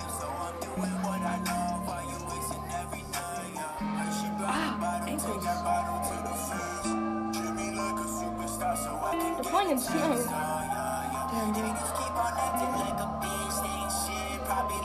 They're 9.66 9.78
playing. 9.78 10.28
Damn, 11.34 11.50
dude. 11.54 11.66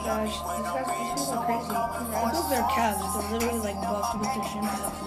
Gosh, 0.01 0.33
these 0.33 0.41
guys, 0.41 1.29
are 1.29 1.45
crazy. 1.45 1.69
I 1.69 2.25
thought 2.33 2.47
they're 2.49 2.65
calves. 2.73 3.05
They're 3.13 3.37
literally 3.37 3.59
like 3.59 3.77
buffed 3.77 4.17
with 4.17 4.33
their 4.33 4.43
shin 4.49 4.65
pads. 4.65 4.97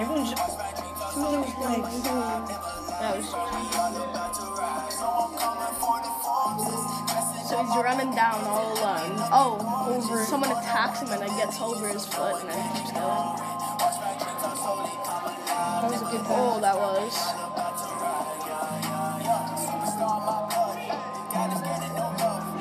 Everyone's 0.00 0.30
just. 0.30 0.46
Some 1.14 1.22
of 1.22 1.30
those 1.30 1.54
legs. 1.62 2.02
That 2.98 3.12
was. 3.16 3.26
So 7.48 7.54
he's 7.62 7.76
running 7.76 8.12
down 8.16 8.42
all 8.42 8.72
alone. 8.74 9.14
Oh, 9.30 9.54
over. 9.88 10.24
Someone 10.24 10.50
attacks 10.50 10.98
him 11.00 11.12
and 11.12 11.22
it 11.22 11.30
gets 11.36 11.60
over 11.60 11.86
his 11.86 12.04
foot 12.06 12.40
and 12.42 12.50
then 12.50 12.74
keeps 12.74 12.90
going. 12.90 13.45
Oh, 16.24 16.58
pass. 16.60 16.62
that 16.62 16.76
was. 16.76 17.12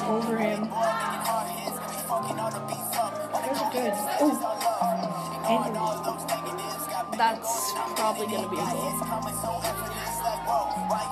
Over 0.03 0.37
him. 0.37 0.61
That 3.31 3.49
was 3.49 3.61
good. 3.73 3.93
Oh. 4.21 4.51
Andrew. 5.47 5.85
That's 7.17 7.73
probably 7.95 8.25
gonna 8.27 8.49
be 8.49 8.57
a 8.57 8.65
goal. 8.65 8.91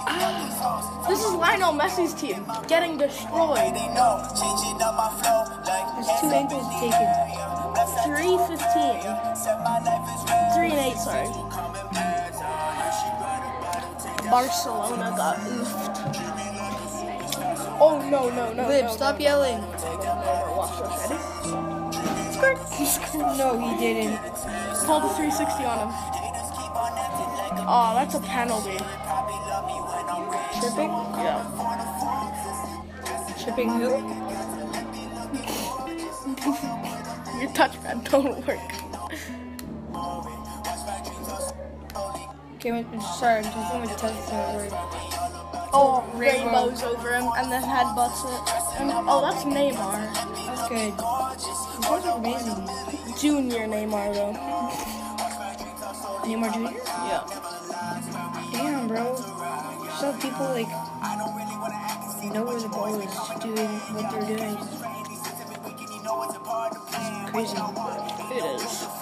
Ah, 0.06 1.06
this 1.08 1.24
is 1.24 1.34
Lionel 1.34 1.74
Messi's 1.74 2.14
team 2.14 2.46
getting 2.68 2.98
destroyed. 2.98 3.74
There's 5.96 6.12
two 6.20 6.28
ankles 6.28 6.68
taken. 6.80 7.08
315. 8.04 9.34
3 10.54 10.72
and 10.72 10.80
8, 10.80 10.98
sorry. 10.98 11.53
Barcelona 14.34 15.14
got 15.16 15.38
oofed. 15.38 15.94
Oh, 17.80 18.02
no, 18.10 18.30
no, 18.32 18.52
no. 18.52 18.68
Lib, 18.68 18.86
no, 18.86 18.92
stop 18.92 19.20
no. 19.20 19.26
yelling. 19.26 19.62
Watch 20.58 20.80
this, 20.80 21.12
ready? 21.12 21.22
Skirt. 22.88 23.38
No, 23.38 23.60
he 23.60 23.78
didn't. 23.78 24.18
Called 24.88 25.04
the 25.04 25.10
360 25.10 25.66
on 25.66 25.78
him. 25.78 25.90
Oh, 27.70 27.94
that's 27.94 28.16
a 28.16 28.20
penalty. 28.22 28.80
Tripping? 30.60 30.90
Yeah. 31.22 31.44
Tripping 33.44 33.70
who? 33.70 33.84
Your 37.40 37.52
touchpad 37.52 38.04
don't 38.10 38.48
work. 38.48 38.72
Okay, 42.66 42.72
I'm 42.72 43.02
sorry, 43.20 43.44
going 43.44 43.90
to 43.90 43.96
test 43.96 44.30
the 44.30 44.36
word. 44.56 44.72
Oh, 45.76 46.02
Rainbow. 46.16 46.46
rainbows 46.46 46.82
over 46.82 47.12
him 47.14 47.28
and 47.36 47.52
then 47.52 47.62
headbutts 47.62 48.24
it. 48.24 48.80
And, 48.80 48.90
oh, 49.06 49.20
that's 49.20 49.44
Neymar. 49.44 50.00
That's 50.48 50.70
good. 50.70 50.96
Guys 50.96 52.06
are 52.06 52.18
amazing. 52.18 52.64
Junior 53.20 53.68
Neymar, 53.68 54.14
though. 54.14 54.32
Neymar 56.24 56.54
Jr.? 56.54 56.72
Yeah. 57.04 57.28
Damn, 58.54 58.88
bro. 58.88 59.14
So 60.00 60.14
people 60.22 60.48
like 60.56 60.70
know 62.32 62.46
where 62.46 62.62
the 62.62 62.70
ball 62.70 62.96
is 62.96 63.12
doing 63.44 63.76
what 63.92 64.10
they're 64.10 64.38
doing. 64.38 64.56
It's 65.12 65.28
Crazy. 67.30 67.58
It 68.32 68.44
is. 68.56 68.93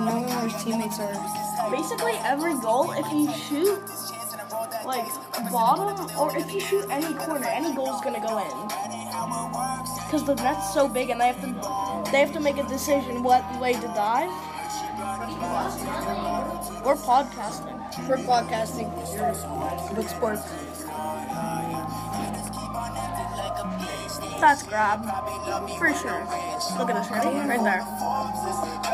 Just 0.00 0.14
knowing 0.14 0.26
where 0.28 0.48
his 0.48 0.64
teammates 0.64 0.98
are. 0.98 1.70
Basically, 1.70 2.12
every 2.24 2.54
goal, 2.60 2.90
if 2.92 3.12
you 3.12 3.30
shoot 3.34 3.82
like 4.86 5.04
bottom 5.52 6.16
or 6.16 6.34
if 6.34 6.50
you 6.50 6.58
shoot 6.60 6.86
any 6.88 7.12
corner, 7.14 7.46
any 7.46 7.74
goal's 7.74 8.00
gonna 8.00 8.20
go 8.20 8.38
in. 8.38 8.68
Because 10.06 10.24
the 10.24 10.36
net's 10.36 10.72
so 10.72 10.88
big 10.88 11.10
and 11.10 11.20
they 11.20 11.26
have 11.26 11.40
to 11.42 12.10
they 12.10 12.20
have 12.20 12.32
to 12.32 12.40
make 12.40 12.56
a 12.56 12.66
decision 12.66 13.22
what 13.22 13.44
way 13.60 13.74
to 13.74 13.88
dive. 13.88 14.30
We're 16.82 16.96
podcasting. 16.96 18.08
We're 18.08 18.24
podcasting 18.24 18.88
with 19.96 20.08
sports. 20.08 20.42
That's 24.40 24.62
grab. 24.62 25.04
For 25.76 25.92
sure. 25.92 26.24
Look 26.78 26.88
at 26.88 26.96
this, 26.96 27.10
ready? 27.10 27.36
Right 27.46 27.62
there 27.62 28.89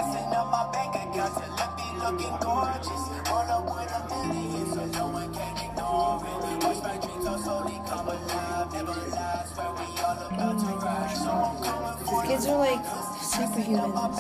got 1.17 1.33
to 1.33 1.49
let 1.57 1.73
me 1.77 1.89
looking 1.99 2.37
gorgeous. 2.45 3.03
All 3.33 3.49
up 3.49 3.65
with 3.65 3.89
a 3.89 4.01
million, 4.29 4.67
so 4.73 4.85
no 4.85 5.09
one 5.09 5.33
can 5.33 5.57
ignore 5.65 6.21
it. 6.21 6.65
Watch 6.65 6.81
my 6.83 6.97
dreams 7.01 7.27
all 7.27 7.39
slowly 7.39 7.81
come 7.89 8.09
alive. 8.09 8.73
Never 8.73 8.93
lies, 8.93 9.51
where 9.57 9.73
we 9.73 9.87
all 10.05 10.21
about 10.29 10.59
to 10.61 10.71
rise. 10.85 11.17
So 11.17 11.31
I'm 11.31 11.57
coming 11.65 11.97
for 12.05 12.21
These 12.23 12.31
kids 12.31 12.47
are 12.47 12.59
like 12.59 12.85
superhumans. 13.33 14.19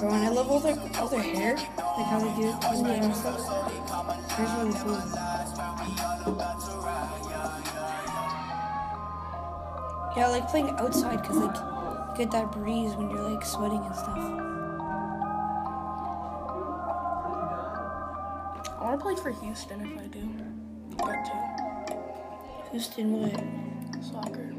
Bro, 0.00 0.10
and 0.10 0.24
I 0.24 0.28
love 0.28 0.50
all 0.50 0.60
their, 0.60 0.78
all 1.00 1.08
their 1.08 1.22
hair, 1.22 1.56
like 1.56 2.06
how 2.06 2.18
they 2.18 2.32
do 2.36 2.48
it 2.48 2.78
in 2.78 2.84
the 2.84 2.94
air 2.94 3.14
stuff. 3.14 3.42
Hair's 4.30 4.52
really 4.58 4.74
cool. 4.78 5.02
Yeah, 10.16 10.26
I 10.26 10.30
like 10.30 10.48
playing 10.48 10.70
outside 10.78 11.22
because 11.22 11.36
like 11.38 11.73
get 12.16 12.30
that 12.30 12.52
breeze 12.52 12.92
when 12.94 13.10
you're 13.10 13.28
like 13.28 13.44
sweating 13.44 13.82
and 13.84 13.94
stuff. 13.94 14.18
I 18.68 18.80
want 18.80 19.00
to 19.00 19.04
play 19.04 19.16
for 19.16 19.30
Houston 19.30 19.80
if 19.80 19.98
I 19.98 20.06
do. 20.06 20.20
That 20.98 21.24
too. 21.26 22.70
Houston, 22.70 23.20
what? 23.20 23.40
Soccer. 24.04 24.54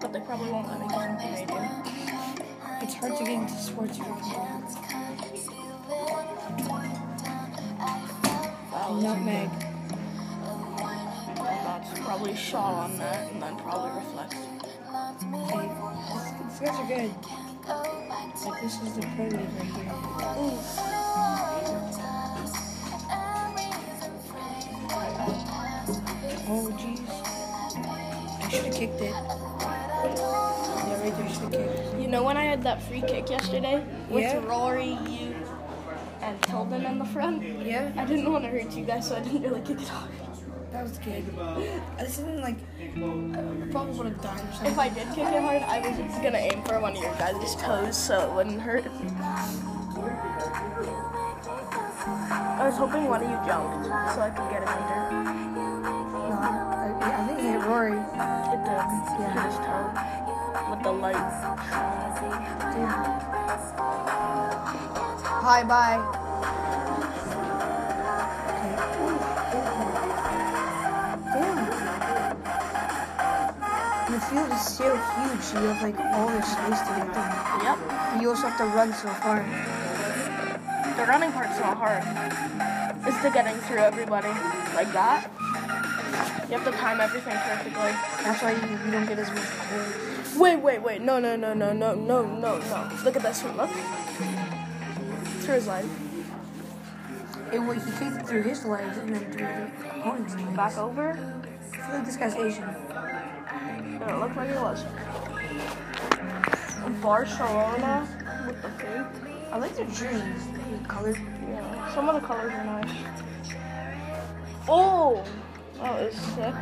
But 0.00 0.12
they 0.12 0.20
probably 0.20 0.50
won't 0.50 0.66
let 0.68 0.80
me 0.80 0.86
because 0.88 1.02
I'm 1.02 1.16
Canadian. 1.18 1.70
It's 2.82 2.94
hard 2.94 3.16
to 3.16 3.24
get 3.24 3.34
into 3.34 3.54
sports 3.54 3.98
if 3.98 4.06
you're 4.06 4.16
Canadian. 4.16 4.52
Nutmeg. 9.02 9.71
Probably 12.22 12.38
shot 12.40 12.74
on 12.74 12.96
that 12.98 13.32
and 13.32 13.42
then 13.42 13.56
probably 13.56 13.90
reflects. 14.00 14.36
Okay, 15.42 15.68
these 16.46 16.60
guys 16.60 16.78
are 16.78 16.86
good. 16.86 17.10
Like 18.46 18.62
this 18.62 18.80
is 18.80 18.94
the 18.94 19.02
pro 19.16 19.24
league 19.24 19.50
right 19.58 19.66
here. 19.66 19.92
Oh 26.46 26.70
jeez. 26.78 27.10
I 28.40 28.48
should 28.48 28.66
have 28.66 28.72
kicked 28.72 29.00
it. 29.00 29.10
Yeah, 29.10 31.02
right 31.02 31.16
there, 31.16 31.28
should 31.28 31.42
have 31.42 31.50
kicked. 31.50 32.00
You 32.00 32.06
know 32.06 32.22
when 32.22 32.36
I 32.36 32.44
had 32.44 32.62
that 32.62 32.80
free 32.82 33.00
kick 33.00 33.30
yesterday 33.30 33.84
with 34.08 34.22
Yeah. 34.22 34.46
Rory, 34.46 34.96
you, 35.08 35.34
and 36.20 36.40
Tilden 36.42 36.84
in 36.84 37.00
the 37.00 37.04
front? 37.06 37.42
Yeah, 37.66 37.90
I 37.96 38.04
didn't 38.04 38.30
want 38.30 38.44
to 38.44 38.50
hurt 38.50 38.70
you 38.76 38.84
guys, 38.84 39.08
so 39.08 39.16
I 39.16 39.20
didn't 39.22 39.42
really 39.42 39.62
kick 39.62 39.80
it 39.82 39.90
off. 39.92 40.08
That 40.72 40.82
was 40.82 40.98
good. 40.98 41.24
This 41.98 42.18
isn't 42.18 42.40
like 42.40 42.56
I 42.80 43.68
probably 43.70 43.98
would 43.98 44.06
have 44.06 44.22
died 44.22 44.40
or 44.40 44.52
something. 44.52 44.72
If 44.72 44.78
I 44.78 44.88
did 44.88 45.08
kick 45.08 45.28
it 45.28 45.42
hard, 45.42 45.62
I 45.62 45.80
was 45.80 45.96
just 45.98 46.22
gonna 46.22 46.38
aim 46.38 46.62
for 46.64 46.80
one 46.80 46.96
of 46.96 47.02
your 47.02 47.12
guys' 47.14 47.54
toes 47.56 47.96
so 47.96 48.28
it 48.28 48.34
wouldn't 48.34 48.60
hurt. 48.60 48.86
I 52.04 52.66
was 52.66 52.76
hoping 52.76 53.04
one 53.08 53.22
of 53.22 53.30
you 53.30 53.36
jumped 53.46 53.86
so 53.86 54.20
I 54.20 54.30
could 54.30 54.50
get 54.50 54.62
a 54.62 54.66
meter. 54.66 55.02
No, 55.82 56.36
I, 56.40 56.96
I 57.00 57.26
think 57.26 57.38
it 57.38 57.44
hit 57.44 57.62
Rory. 57.66 57.92
It 57.92 58.60
did. 58.64 58.80
Yeah. 59.20 59.46
His 59.46 59.56
toe. 59.62 59.90
With 60.70 60.82
the 60.82 60.92
light. 60.92 61.16
Hi, 65.44 65.64
bye. 65.64 65.98
Field 74.32 74.52
is 74.52 74.66
so 74.66 74.96
huge, 74.96 75.40
so 75.42 75.60
you 75.60 75.68
have 75.68 75.82
like 75.82 75.98
all 76.00 76.28
this 76.28 76.46
space 76.46 76.80
to 76.80 76.92
get 76.96 77.08
through. 77.12 77.32
Yep. 77.68 78.22
You 78.22 78.28
also 78.30 78.48
have 78.48 78.58
to 78.58 78.64
run 78.64 78.92
so 78.92 79.08
far. 79.20 79.44
The 80.96 81.04
running 81.04 81.32
part's 81.32 81.58
not 81.60 81.76
hard. 81.76 82.02
It's 83.06 83.22
the 83.22 83.30
getting 83.30 83.56
through 83.62 83.78
everybody. 83.78 84.28
Like 84.74 84.92
that. 84.92 85.28
You 86.48 86.58
have 86.58 86.64
to 86.64 86.72
time 86.72 87.00
everything 87.00 87.36
perfectly. 87.36 87.92
That's 88.24 88.42
why 88.42 88.52
you, 88.52 88.84
you 88.84 88.90
don't 88.90 89.06
get 89.06 89.18
as 89.18 89.28
much 89.28 89.48
goals. 89.70 90.36
Wait, 90.36 90.56
wait, 90.56 90.82
wait. 90.82 91.02
No, 91.02 91.18
no, 91.18 91.36
no, 91.36 91.52
no, 91.52 91.72
no, 91.72 91.94
no, 91.94 92.24
no, 92.24 92.58
no. 92.58 92.90
Look 93.04 93.16
at 93.16 93.22
this 93.22 93.42
one. 93.42 93.56
Look. 93.56 93.70
Through 95.40 95.54
his 95.54 95.66
leg. 95.66 95.84
It, 97.52 97.58
well, 97.58 97.72
he 97.72 97.80
kicked 97.80 98.16
it 98.16 98.26
through 98.26 98.42
his 98.42 98.64
legs 98.64 98.96
and 98.96 99.14
then 99.14 99.32
through 99.32 99.82
the 99.82 100.00
opponent's 100.00 100.34
legs. 100.36 100.56
Back 100.56 100.78
over. 100.78 101.10
I 101.10 101.76
feel 101.76 101.94
like 101.96 102.06
this 102.06 102.16
guy's 102.16 102.34
Asian. 102.34 102.64
It 104.08 104.18
looked 104.18 104.36
like 104.36 104.50
it 104.50 104.60
was. 104.60 104.84
Barcelona 107.00 108.06
with 108.46 108.62
the 108.62 108.68
pink. 108.68 109.06
I 109.52 109.58
like 109.58 109.74
the 109.76 109.84
jerseys. 109.84 110.46
The 110.70 110.88
color. 110.88 111.16
Yeah, 111.48 111.94
some 111.94 112.08
of 112.08 112.20
the 112.20 112.26
colors 112.26 112.52
are 112.52 112.64
nice. 112.64 112.90
Oh, 114.68 115.24
that 115.78 116.02
is 116.02 116.14
sick. 116.14 116.54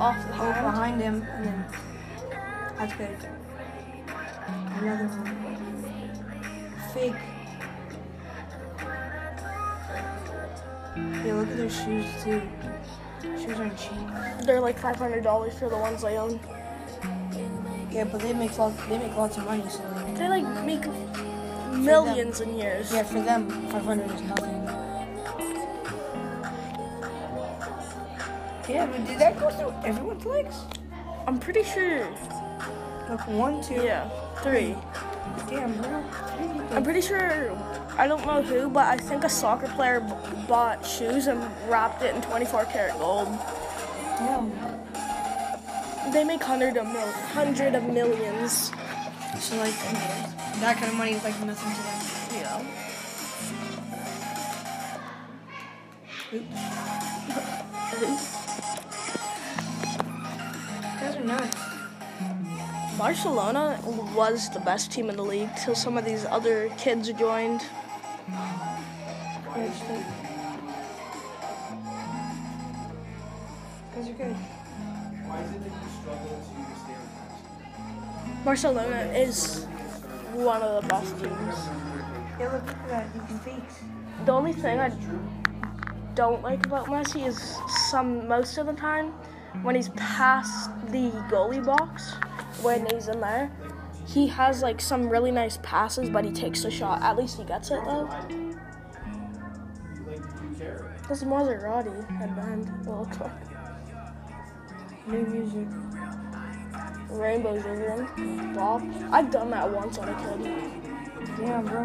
Off 0.00 0.16
the 0.26 0.34
Oh, 0.34 0.52
behind 0.52 1.00
him, 1.00 1.22
and 1.22 1.44
then 1.46 1.64
that's 2.78 2.94
good. 2.94 3.16
Another 4.78 5.06
one. 5.06 5.36
Fake. 6.92 7.14
Yeah, 11.24 11.34
look 11.34 11.48
at 11.48 11.56
their 11.56 11.70
shoes 11.70 12.06
too. 12.22 12.42
Shoes 13.22 13.58
aren't 13.58 13.78
cheap. 13.78 14.46
They're 14.46 14.60
like 14.60 14.78
five 14.78 14.96
hundred 14.96 15.24
dollars 15.24 15.58
for 15.58 15.68
the 15.68 15.76
ones 15.76 16.04
I 16.04 16.16
own. 16.16 16.38
Yeah, 17.96 18.04
but 18.04 18.20
they 18.20 18.34
make 18.34 18.58
lots. 18.58 18.76
They 18.90 18.98
make 18.98 19.16
lots 19.16 19.38
of 19.38 19.46
money, 19.46 19.64
so 19.70 19.80
They 20.18 20.28
like 20.28 20.44
make 20.66 20.84
millions 21.72 22.42
in 22.42 22.58
years. 22.58 22.92
yeah, 22.92 23.02
for 23.04 23.20
them, 23.22 23.48
five 23.70 23.84
hundred 23.84 24.10
is 24.10 24.20
nothing. 24.20 24.62
Yeah, 28.68 28.84
but 28.84 29.06
did 29.06 29.18
that 29.18 29.38
go 29.40 29.48
through 29.48 29.72
everyone's 29.82 30.26
legs? 30.26 30.56
I'm 31.26 31.38
pretty 31.38 31.62
sure. 31.62 32.06
Like 33.08 33.26
one, 33.28 33.62
two. 33.62 33.74
Yeah, 33.82 34.10
three. 34.42 34.74
Damn, 35.48 35.72
bro. 35.80 36.04
I'm 36.72 36.82
pretty 36.84 37.00
sure. 37.00 37.56
I 37.96 38.06
don't 38.06 38.26
know 38.26 38.42
who, 38.42 38.68
but 38.68 38.86
I 38.88 38.98
think 38.98 39.24
a 39.24 39.28
soccer 39.30 39.68
player 39.68 40.00
b- 40.00 40.12
bought 40.46 40.84
shoes 40.84 41.28
and 41.28 41.40
wrapped 41.66 42.02
it 42.02 42.14
in 42.14 42.20
24 42.20 42.66
karat 42.66 42.98
gold. 42.98 43.28
Damn. 44.18 44.75
They 46.12 46.24
make 46.24 46.42
hundred 46.42 46.76
of 46.76 46.86
mil- 46.86 47.12
hundred 47.34 47.74
of 47.74 47.84
millions. 47.84 48.70
So 49.38 49.56
like, 49.58 49.74
that 50.60 50.76
kind 50.78 50.90
of 50.90 50.94
money 50.94 51.12
is 51.12 51.22
like 51.24 51.38
nothing 51.44 51.72
to 51.74 51.82
them. 51.82 52.00
Yeah. 52.32 52.62
You 56.32 56.40
guys 61.00 61.16
are 61.16 61.24
nuts. 61.24 61.56
Barcelona 62.98 63.78
was 64.14 64.48
the 64.50 64.60
best 64.60 64.90
team 64.90 65.10
in 65.10 65.16
the 65.16 65.22
league 65.22 65.54
till 65.62 65.74
some 65.74 65.98
of 65.98 66.04
these 66.04 66.24
other 66.24 66.70
kids 66.78 67.12
joined. 67.12 67.60
Yeah, 68.28 69.68
just 69.68 69.82
like, 69.90 70.06
you 73.82 74.02
guys 74.02 74.08
are 74.08 74.14
good. 74.14 74.36
Why 75.26 75.40
is 75.42 75.50
it 75.52 75.75
Barcelona 78.46 79.12
is 79.12 79.64
one 80.32 80.62
of 80.62 80.80
the 80.80 80.88
best 80.88 81.18
teams. 81.18 81.56
Yeah, 82.38 82.52
look 82.52 82.68
at. 82.92 83.12
You 83.12 83.40
can. 83.44 83.62
The 84.24 84.30
only 84.30 84.52
thing 84.52 84.78
I 84.78 84.92
don't 86.14 86.40
like 86.42 86.64
about 86.64 86.86
Messi 86.86 87.26
is 87.26 87.58
some 87.90 88.28
most 88.28 88.56
of 88.58 88.66
the 88.66 88.72
time 88.74 89.10
when 89.62 89.74
he's 89.74 89.88
past 89.96 90.70
the 90.92 91.10
goalie 91.28 91.66
box, 91.66 92.12
when 92.62 92.86
he's 92.86 93.08
in 93.08 93.20
there, 93.20 93.50
he 94.06 94.28
has 94.28 94.62
like 94.62 94.80
some 94.80 95.08
really 95.08 95.32
nice 95.32 95.58
passes, 95.64 96.08
but 96.08 96.24
he 96.24 96.30
takes 96.30 96.62
the 96.62 96.70
shot. 96.70 97.02
At 97.02 97.16
least 97.16 97.38
he 97.38 97.42
gets 97.42 97.72
it 97.72 97.80
though. 97.84 98.08
You 98.30 98.60
like 100.06 100.18
you 100.18 100.56
care. 100.56 100.96
This 101.08 101.18
is 101.18 101.24
Maserati 101.24 102.08
headband. 102.16 102.70
It 102.86 102.88
looks 102.88 103.18
like 103.18 103.32
New 105.08 105.26
music. 105.26 105.85
Rainbows 107.16 107.64
over 107.64 107.90
him. 107.90 108.54
Bob. 108.54 108.82
I've 109.12 109.30
done 109.30 109.50
that 109.50 109.70
once 109.70 109.98
on 109.98 110.08
a 110.08 110.14
kid. 110.14 110.40
Yeah, 111.40 111.60
bro. 111.62 111.84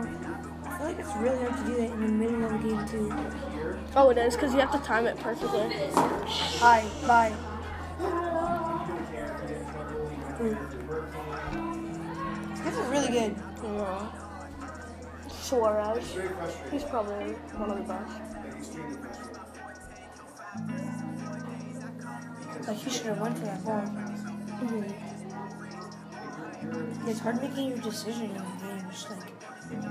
I 0.66 0.78
feel 0.78 0.88
like 0.88 1.00
it's 1.00 1.16
really 1.18 1.38
hard 1.38 1.58
to 1.58 1.64
do 1.66 1.76
that 1.78 1.92
in 1.92 2.02
the 2.02 2.08
middle 2.08 2.46
of 2.46 2.54
a 2.54 2.58
game 2.58 2.86
too. 2.88 3.14
Oh, 3.96 4.10
it 4.10 4.18
is 4.18 4.36
because 4.36 4.54
you 4.54 4.60
have 4.60 4.72
to 4.72 4.80
time 4.80 5.06
it 5.08 5.18
perfectly. 5.20 5.70
Hi, 5.96 6.86
bye. 7.08 7.34
This 12.64 12.78
is 12.78 12.88
really 12.88 13.08
good. 13.10 13.36
Yeah. 13.64 14.12
Suarez. 15.30 16.16
He's 16.72 16.84
probably 16.84 17.34
one 17.34 17.72
of 17.72 17.78
the 17.78 17.84
best. 17.84 18.22
Like 22.68 22.78
he 22.78 22.90
should 22.90 23.06
have 23.08 23.20
went 23.20 23.38
for 23.38 23.46
that 23.46 23.64
ball. 23.66 23.82
Mhm. 23.82 25.11
It's 27.08 27.20
hard 27.20 27.42
making 27.42 27.70
your 27.70 27.78
decision 27.80 28.26
in 28.26 28.34
the 28.34 28.40
game. 28.40 28.86
Just 28.92 29.10
like 29.10 29.20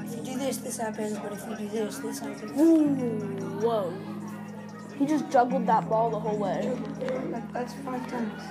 if 0.05 0.17
you 0.17 0.23
do 0.25 0.39
this, 0.39 0.59
this 0.59 0.77
happens. 0.77 1.19
But 1.19 1.33
if 1.33 1.49
you 1.49 1.57
do 1.57 1.69
this, 1.69 1.99
this 1.99 2.19
happens. 2.21 2.61
Ooh, 2.61 2.87
whoa. 3.61 3.93
He 4.99 5.07
just 5.07 5.31
juggled 5.31 5.67
that 5.67 5.89
ball 5.89 6.11
the 6.11 6.21
whole 6.21 6.37
way. 6.37 6.77
That, 7.31 7.53
that's 7.53 7.73
five 7.75 8.07
times. 8.09 8.43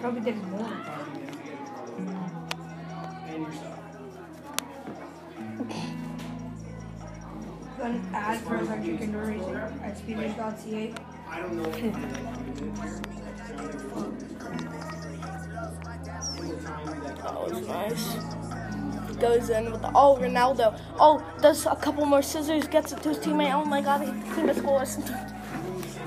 Probably 0.00 0.20
did 0.20 0.36
more. 0.48 0.68
An 7.80 8.10
ad 8.12 8.40
for 8.42 8.58
electric 8.58 9.00
indoor 9.00 9.24
racing 9.24 9.56
at 9.56 9.96
speedway.ca. 9.96 10.94
That 17.22 17.50
was 17.50 17.66
nice. 17.66 18.16
Goes 19.16 19.50
in 19.50 19.70
with 19.70 19.82
the 19.82 19.90
oh 19.94 20.16
Ronaldo. 20.20 20.80
Oh, 20.98 21.22
does 21.42 21.66
a 21.66 21.76
couple 21.76 22.06
more 22.06 22.22
scissors, 22.22 22.66
gets 22.66 22.92
it 22.92 23.02
to 23.02 23.10
his 23.10 23.18
teammate. 23.18 23.52
Oh 23.52 23.64
my 23.66 23.82
god, 23.82 24.00
his 24.00 24.10
teammate 24.34 24.56
scores. 24.56 24.96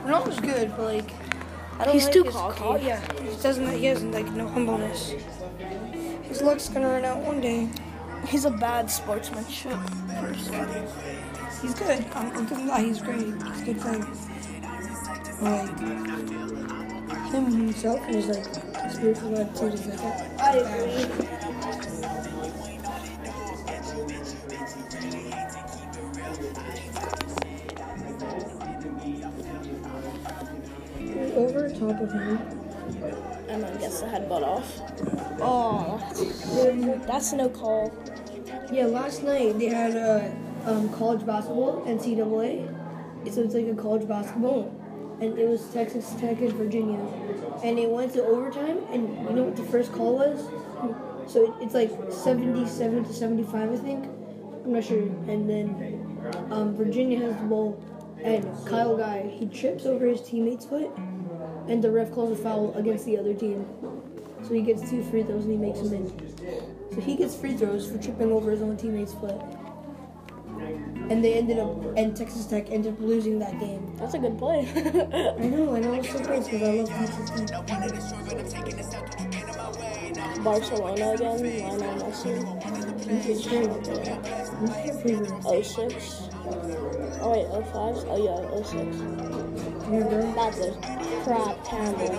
Ronaldo's 0.04 0.40
good, 0.40 0.72
but 0.76 0.86
like, 0.96 1.12
I 1.80 1.86
don't 1.86 1.94
He's 1.94 2.06
like 2.06 2.14
too 2.14 2.24
his 2.24 2.34
cocky. 2.36 2.60
co- 2.60 2.76
yeah, 2.78 3.00
he 3.22 3.42
doesn't. 3.42 3.72
He 3.72 3.86
has 3.86 4.04
like 4.04 4.30
no 4.32 4.48
humbleness. 4.48 5.14
His 6.24 6.42
luck's 6.42 6.70
gonna 6.70 6.88
run 6.90 7.06
out 7.06 7.20
one 7.20 7.40
day. 7.40 7.70
He's 8.28 8.46
a 8.46 8.50
bad 8.52 8.90
sportsmanship 8.90 9.78
person. 10.20 10.88
He's 11.62 11.76
good. 11.76 12.04
I'm, 12.16 12.32
I'm 12.36 12.46
giving 12.48 12.66
that. 12.68 12.80
He's 12.82 13.00
great. 13.02 13.26
He's 13.26 13.62
a 13.62 13.66
good 13.66 13.80
player. 13.80 14.08
But, 15.40 15.80
like 15.80 17.32
him 17.32 17.46
himself 17.52 18.04
his 18.06 18.28
like 18.28 18.46
spiritual 18.92 19.38
attitude 19.38 19.74
is 19.76 19.86
like. 20.02 20.23
I 20.44 20.58
agree. 20.58 21.06
Over 31.34 31.70
top 31.70 32.02
of 32.02 32.12
him. 32.12 32.38
And 33.48 33.64
then 33.64 33.80
gets 33.80 34.02
the 34.02 34.08
headbutt 34.08 34.44
off. 34.44 34.82
Oh, 35.40 35.98
that's 37.08 37.32
no 37.32 37.48
call. 37.48 37.94
Yeah, 38.70 38.88
last 38.88 39.24
night 39.24 39.58
they 39.58 39.68
had 39.68 39.96
a 39.96 40.36
um, 40.66 40.90
college 40.90 41.26
basketball, 41.26 41.86
NCAA. 41.86 42.68
So 43.32 43.44
it's 43.44 43.56
like 43.56 43.68
a 43.68 43.76
college 43.76 44.08
basketball. 44.10 44.83
And 45.22 45.38
it 45.38 45.48
was 45.48 45.66
Texas 45.72 46.14
Tech 46.20 46.40
and 46.42 46.54
Virginia. 46.54 47.00
And 47.64 47.80
it 47.80 47.90
went 47.90 48.14
to 48.14 48.24
overtime, 48.24 48.80
and 48.92 49.10
you 49.30 49.36
know 49.36 49.44
what 49.44 49.56
the 49.56 49.64
first 49.64 49.92
call 49.94 50.16
was? 50.16 50.42
So 51.32 51.46
it, 51.46 51.64
it's 51.64 51.74
like 51.74 51.92
77 52.12 53.06
to 53.06 53.14
75, 53.14 53.72
I 53.72 53.76
think. 53.78 54.06
I'm 54.66 54.74
not 54.74 54.84
sure. 54.84 55.02
And 55.02 55.50
then 55.50 56.48
um, 56.52 56.76
Virginia 56.76 57.20
has 57.20 57.38
the 57.38 57.48
ball, 57.48 57.82
and 58.22 58.46
Kyle 58.66 58.98
Guy, 58.98 59.30
he 59.30 59.48
trips 59.48 59.86
over 59.86 60.06
his 60.06 60.22
teammate's 60.22 60.66
foot, 60.66 60.92
and 61.68 61.84
the 61.84 61.92
ref 61.92 62.12
calls 62.12 62.38
a 62.38 62.42
foul 62.42 62.74
against 62.76 63.06
the 63.06 63.18
other 63.18 63.34
team. 63.34 63.66
So 64.44 64.54
he 64.54 64.62
gets 64.62 64.90
two 64.90 65.04
free 65.04 65.24
throws 65.24 65.46
and 65.46 65.52
he 65.54 65.58
makes 65.58 65.80
them 65.80 65.94
in. 65.94 66.92
So 66.94 67.00
he 67.00 67.16
gets 67.16 67.36
free 67.36 67.56
throws 67.56 67.90
for 67.90 67.98
tripping 67.98 68.32
over 68.32 68.52
his 68.52 68.62
own 68.62 68.76
teammate's 68.76 69.14
foot. 69.14 69.40
And 71.10 71.24
they 71.24 71.34
ended 71.36 71.60
up, 71.60 71.98
and 71.98 72.16
Texas 72.16 72.46
Tech 72.46 72.72
ended 72.72 72.94
up 72.94 73.00
losing 73.00 73.40
that 73.40 73.60
game. 73.60 73.94
That's 73.98 74.14
a 74.14 74.20
good 74.20 74.38
play. 74.38 74.68
I 74.76 75.48
know, 75.48 75.74
and 75.74 75.86
I 75.86 75.98
was 75.98 76.10
surprised 76.10 76.50
because 76.50 76.68
I 76.68 76.72
love 76.72 76.90
Texas 76.90 77.30
Tech. 77.30 77.64
Barcelona 80.44 81.12
again. 81.14 81.40
Lionel 81.42 81.96
Messi. 82.04 82.34
It's 83.08 83.48
great. 83.48 83.70
Who's 84.58 84.76
your 84.86 84.96
favorite? 84.96 85.66
06. 85.66 86.30
Oh 87.22 87.32
wait, 87.32 87.48
05? 87.66 87.74
Oh 88.10 88.20
yeah, 88.20 88.64
06. 88.64 88.74
Your 89.92 90.04
girl? 90.10 90.34
That's 90.34 90.60
a 90.60 90.72
crap 91.24 91.66
camera. 91.66 92.14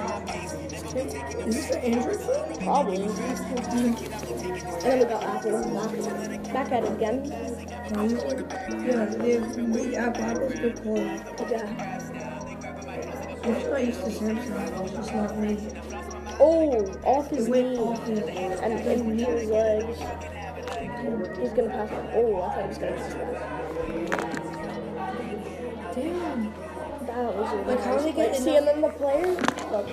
Is 1.47 1.55
this 1.55 1.69
the 1.69 1.79
Android 1.85 2.21
phone? 2.21 2.57
Probably. 2.63 2.99
Mm-hmm. 2.99 3.75
and 3.75 4.83
then 4.83 4.99
we 4.99 5.05
got 5.05 5.23
Apple 5.25 5.53
back, 5.75 6.53
back 6.53 6.73
at 6.73 6.85
it 6.85 6.93
again. 6.93 7.19
Yeah, 7.85 9.05
they 9.05 9.33
have 9.33 9.73
the 9.75 9.97
app 9.97 10.17
Apple's 10.17 10.55
good 10.55 10.81
quality. 10.81 11.21
Yeah. 11.51 11.67
Just 13.45 13.67
not 13.69 13.85
used 13.85 14.01
to 14.01 14.11
Samsung. 14.11 14.99
It's 14.99 15.13
not 15.13 15.39
me. 15.39 15.53
Oh, 16.41 16.87
off 17.05 17.29
his 17.29 17.47
knee. 17.47 17.77
off 17.77 18.07
his 18.07 18.21
And 18.21 18.81
into 18.81 19.25
his 19.27 19.51
legs. 19.51 19.99
He's 21.39 21.53
gonna 21.53 21.69
pass 21.69 21.91
it. 21.91 22.11
Oh, 22.15 22.41
I 22.41 22.45
thought 22.55 22.63
he 22.63 22.69
was 22.69 22.79
gonna 22.79 22.97
pass. 22.97 23.13
Damn. 25.95 26.55
That 27.07 27.35
was 27.37 27.53
a 27.53 27.57
Like, 27.69 27.81
how 27.81 27.93
are 27.93 28.01
they 28.03 28.13
getting 28.13 28.41
See, 28.41 28.57
and 28.57 28.67
then 28.67 28.81
the 28.81 28.89
player, 28.89 29.27
look, 29.27 29.87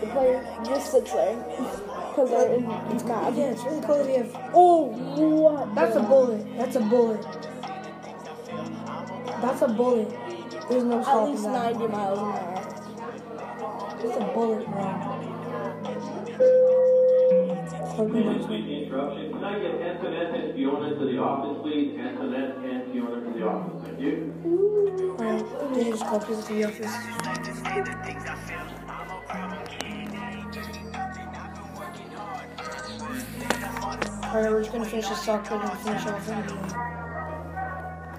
the 0.00 0.06
player 0.08 0.42
just 0.64 0.90
sits 0.90 1.12
there. 1.12 1.36
Because 2.18 2.30
they're 2.30 2.52
in, 2.54 2.64
it's 2.90 3.04
mad. 3.04 3.36
Yeah, 3.36 3.52
it's 3.52 3.62
really 3.62 3.80
cool 3.82 3.96
that 3.98 4.06
we 4.08 4.14
have. 4.14 4.50
Oh, 4.52 4.86
what? 4.86 5.72
That's 5.76 5.94
a 5.94 6.00
bullet. 6.00 6.44
That's 6.56 6.74
a 6.74 6.80
bullet. 6.80 7.22
That's 9.40 9.62
a 9.62 9.68
bullet. 9.68 10.10
There's 10.68 10.82
no 10.82 10.98
At 10.98 11.28
least 11.28 11.44
that. 11.44 11.78
90 11.78 11.86
miles 11.86 12.18
an 12.18 12.24
hour. 12.24 12.58
It's 14.02 14.16
a 14.16 14.24
bullet, 14.34 14.66
bro. 14.66 14.82
Okay, 18.00 18.24
next 18.24 18.48
one. 18.48 18.66
the 18.66 18.82
interruption. 18.82 19.32
Can 19.32 19.44
I 19.44 19.58
get 19.60 19.74
Antoinette 19.80 20.34
and 20.34 20.54
Fiona 20.54 20.98
to 20.98 21.04
the 21.04 21.18
office, 21.18 21.62
please? 21.62 21.96
Antoinette 22.00 22.56
and 22.64 22.92
Fiona 22.92 23.20
to 23.20 23.30
the 23.38 23.46
office. 23.46 23.82
Thank 23.84 24.00
you. 24.00 24.34
Alright, 25.20 25.74
they 25.74 25.84
just 25.84 26.02
called 26.04 26.26
people 26.26 26.42
to 26.42 26.52
the 26.52 26.64
office. 26.64 28.37
Alright, 34.28 34.50
we're 34.50 34.60
just 34.60 34.72
gonna 34.72 34.84
finish 34.84 35.08
this 35.08 35.24
talk 35.24 35.50
and 35.50 35.70
finish 35.80 36.04
off 36.06 36.26
the. 36.26 36.32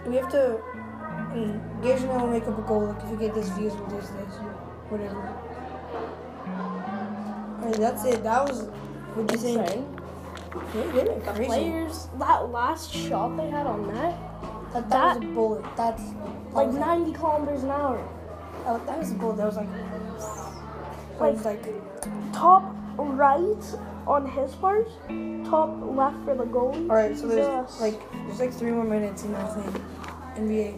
We 0.10 0.16
have 0.16 0.30
to. 0.32 0.60
Mm, 1.34 1.84
Gage 1.84 2.02
and 2.02 2.12
I 2.12 2.18
will 2.24 2.28
make 2.32 2.48
up 2.48 2.58
a 2.58 2.62
goal. 2.64 2.88
Like, 2.88 3.04
if 3.04 3.10
we 3.10 3.18
get 3.18 3.36
this 3.36 3.50
views, 3.50 3.74
we'll 3.74 3.86
do 3.90 3.98
this. 3.98 4.10
Whatever. 4.90 5.22
Alright, 7.62 7.76
that's 7.80 8.06
it. 8.06 8.24
That 8.24 8.48
was. 8.50 8.64
What'd 9.14 9.32
you 9.32 9.38
think? 9.38 9.60
Yeah, 10.76 10.92
they 10.92 11.04
went 11.04 11.26
The 11.26 11.32
crazy. 11.32 11.46
players, 11.46 12.08
that 12.18 12.50
last 12.52 12.92
shot 12.92 13.38
they 13.38 13.50
had 13.52 13.68
on 13.68 13.88
that, 13.94 14.18
That, 14.74 14.90
that, 14.90 14.90
that- 14.90 15.20
was 15.20 15.26
a 15.30 15.34
bullet. 15.34 15.66
That's. 15.78 16.02
like 16.54 16.72
90 16.74 17.14
kilometers 17.14 17.64
an 17.64 17.70
hour. 17.70 18.04
Oh, 18.66 18.82
that 18.88 18.98
was 18.98 19.12
a 19.12 19.16
bullet. 19.16 19.38
That 19.38 19.46
was 19.46 19.58
like. 19.58 19.70
Like- 21.20 21.34
was 21.36 21.46
like. 21.46 22.34
Top 22.34 22.64
right 22.98 23.76
on 24.10 24.28
his 24.32 24.56
part, 24.56 24.88
top 25.46 25.70
left 25.96 26.26
for 26.26 26.36
the 26.36 26.44
goalie. 26.44 26.90
All 26.90 26.96
right, 26.96 27.16
so 27.16 27.28
there's 27.28 27.46
Jesus. 27.46 27.80
like 27.80 28.12
there's 28.26 28.40
like 28.40 28.54
three 28.54 28.72
more 28.72 28.84
minutes 28.84 29.24
in 29.24 29.32
that 29.34 29.54
thing, 29.54 29.86
NBA. 30.36 30.78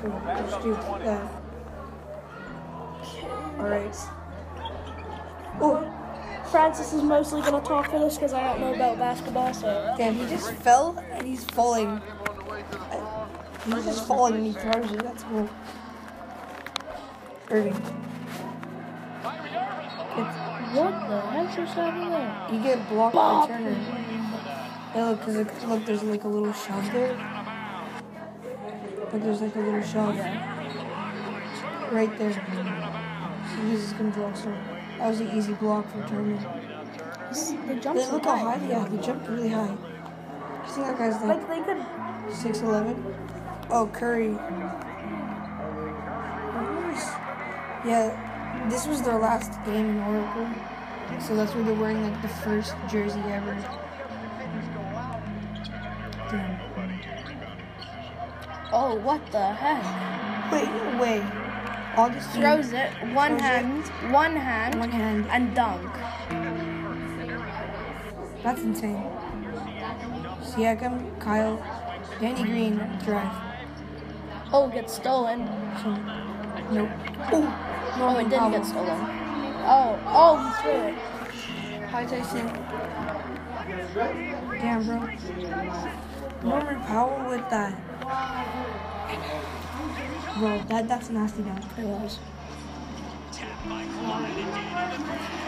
So 0.00 0.22
let's 0.24 0.62
do 0.62 0.74
that. 1.04 1.32
All 3.58 3.68
right. 3.68 3.96
Oh, 5.60 6.44
Francis 6.52 6.92
is 6.92 7.02
mostly 7.02 7.42
gonna 7.42 7.60
talk 7.60 7.90
for 7.90 7.98
this 7.98 8.14
because 8.14 8.32
I 8.32 8.44
don't 8.44 8.60
know 8.60 8.72
about 8.72 8.98
basketball, 8.98 9.52
so. 9.52 9.94
damn! 9.98 10.14
He 10.14 10.24
just 10.26 10.52
fell 10.52 10.96
and 11.10 11.26
he's 11.26 11.44
falling. 11.44 12.00
He's 13.64 13.84
just 13.84 14.06
falling 14.06 14.34
and 14.36 14.46
he 14.46 14.52
throws 14.52 14.92
it. 14.92 15.02
That's 15.02 15.24
cool. 15.24 15.50
Irving, 17.50 18.07
What 20.74 21.08
the 21.08 21.20
heck 21.20 21.56
just 21.56 21.74
happened 21.74 22.12
there? 22.12 22.46
you 22.52 22.62
get 22.62 22.88
blocked 22.88 23.14
by 23.14 23.46
Turner. 23.46 23.70
Yeah, 24.94 25.08
look, 25.10 25.22
cause 25.22 25.34
look, 25.36 25.66
look, 25.66 25.84
there's 25.86 26.02
like 26.02 26.24
a 26.24 26.28
little 26.28 26.52
shove 26.52 26.92
there. 26.92 27.16
But 29.10 29.22
there's 29.22 29.40
like 29.40 29.56
a 29.56 29.60
little 29.60 29.82
shove 29.82 30.16
right 31.92 32.18
there. 32.18 32.32
So 32.32 33.62
he's 33.66 33.80
just 33.80 33.96
gonna 33.96 34.10
block 34.10 34.36
some. 34.36 34.52
That 34.98 35.08
was 35.08 35.20
an 35.20 35.30
easy 35.36 35.54
block 35.54 35.90
for 35.90 36.06
Turner. 36.06 36.36
They 37.66 37.78
jumped 37.78 38.00
Look, 38.02 38.12
look 38.12 38.24
how 38.24 38.36
high 38.36 38.58
they 38.58 38.74
are. 38.74 38.88
They 38.88 39.02
jumped 39.04 39.28
really 39.28 39.48
high. 39.48 39.70
You 39.70 39.76
think 40.66 40.86
that 40.86 40.98
guy's 40.98 41.22
Like 41.22 41.48
like 41.48 41.66
they 41.66 41.74
could. 41.74 41.82
6'11"? 42.30 43.14
Oh, 43.70 43.86
Curry. 43.86 44.32
Yeah, 47.86 48.27
this 48.70 48.86
was 48.86 49.02
their 49.02 49.18
last 49.18 49.52
game 49.64 49.90
in 49.90 49.98
Oracle. 50.00 50.48
So 51.20 51.34
that's 51.36 51.52
why 51.54 51.62
they're 51.62 51.74
wearing 51.74 52.02
like 52.02 52.20
the 52.22 52.28
first 52.28 52.74
jersey 52.90 53.20
ever. 53.20 53.54
Damn. 56.30 56.60
Oh, 58.72 58.94
what 58.96 59.24
the 59.32 59.52
heck? 59.52 60.52
Wait, 60.52 60.68
no 60.68 61.00
way. 61.02 61.24
August 61.96 62.30
Throws 62.30 62.72
it, 62.72 62.90
one 63.14 63.38
Throws 63.38 63.40
it. 63.40 63.42
hand, 63.42 64.12
one 64.12 64.36
hand, 64.36 64.78
One 64.78 64.90
hand. 64.90 65.26
and 65.30 65.54
dunk. 65.54 65.90
That's 68.42 68.62
insane. 68.62 69.02
Siakam, 70.42 71.18
Kyle, 71.20 71.58
Danny 72.20 72.42
Green, 72.44 72.76
drive. 73.04 73.32
Oh, 74.52 74.68
gets 74.68 74.94
stolen. 74.94 75.46
So, 75.82 75.90
Nope. 76.70 76.90
Oh, 77.32 77.67
Oh, 78.00 78.16
it 78.18 78.28
didn't 78.30 78.52
get 78.52 78.64
stolen. 78.64 79.00
Oh, 79.66 79.98
oh, 80.06 80.36
he 80.38 80.52
threw 80.62 80.80
it. 80.88 80.94
Hi, 81.88 82.04
Tyson. 82.04 82.46
Damn, 84.60 84.84
bro. 84.84 84.98
Norman 86.42 86.80
Powell 86.82 87.28
with 87.28 87.50
that. 87.50 87.74
Bro, 90.38 90.62
that 90.68 90.86
that's 90.86 91.10
nasty 91.10 91.42
down. 91.42 91.58
It 91.76 91.84
was. 91.84 92.18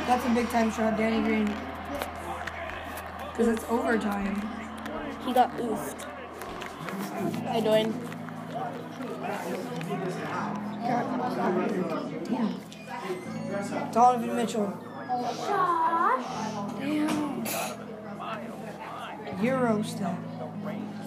That's 0.06 0.26
a 0.26 0.30
big 0.30 0.48
time 0.48 0.72
shot, 0.72 0.96
Danny 0.96 1.22
Green. 1.22 1.54
Because 3.30 3.48
it's 3.48 3.64
overtime. 3.68 4.42
He 5.24 5.32
got 5.32 5.56
oofed. 5.58 6.02
Hi, 7.46 7.60
Dwayne. 7.60 7.94
Damn. 12.24 12.60
Donovan 13.92 14.36
Mitchell. 14.36 14.72
Damn. 16.78 17.44
Euro 19.42 19.82
step. 19.82 20.16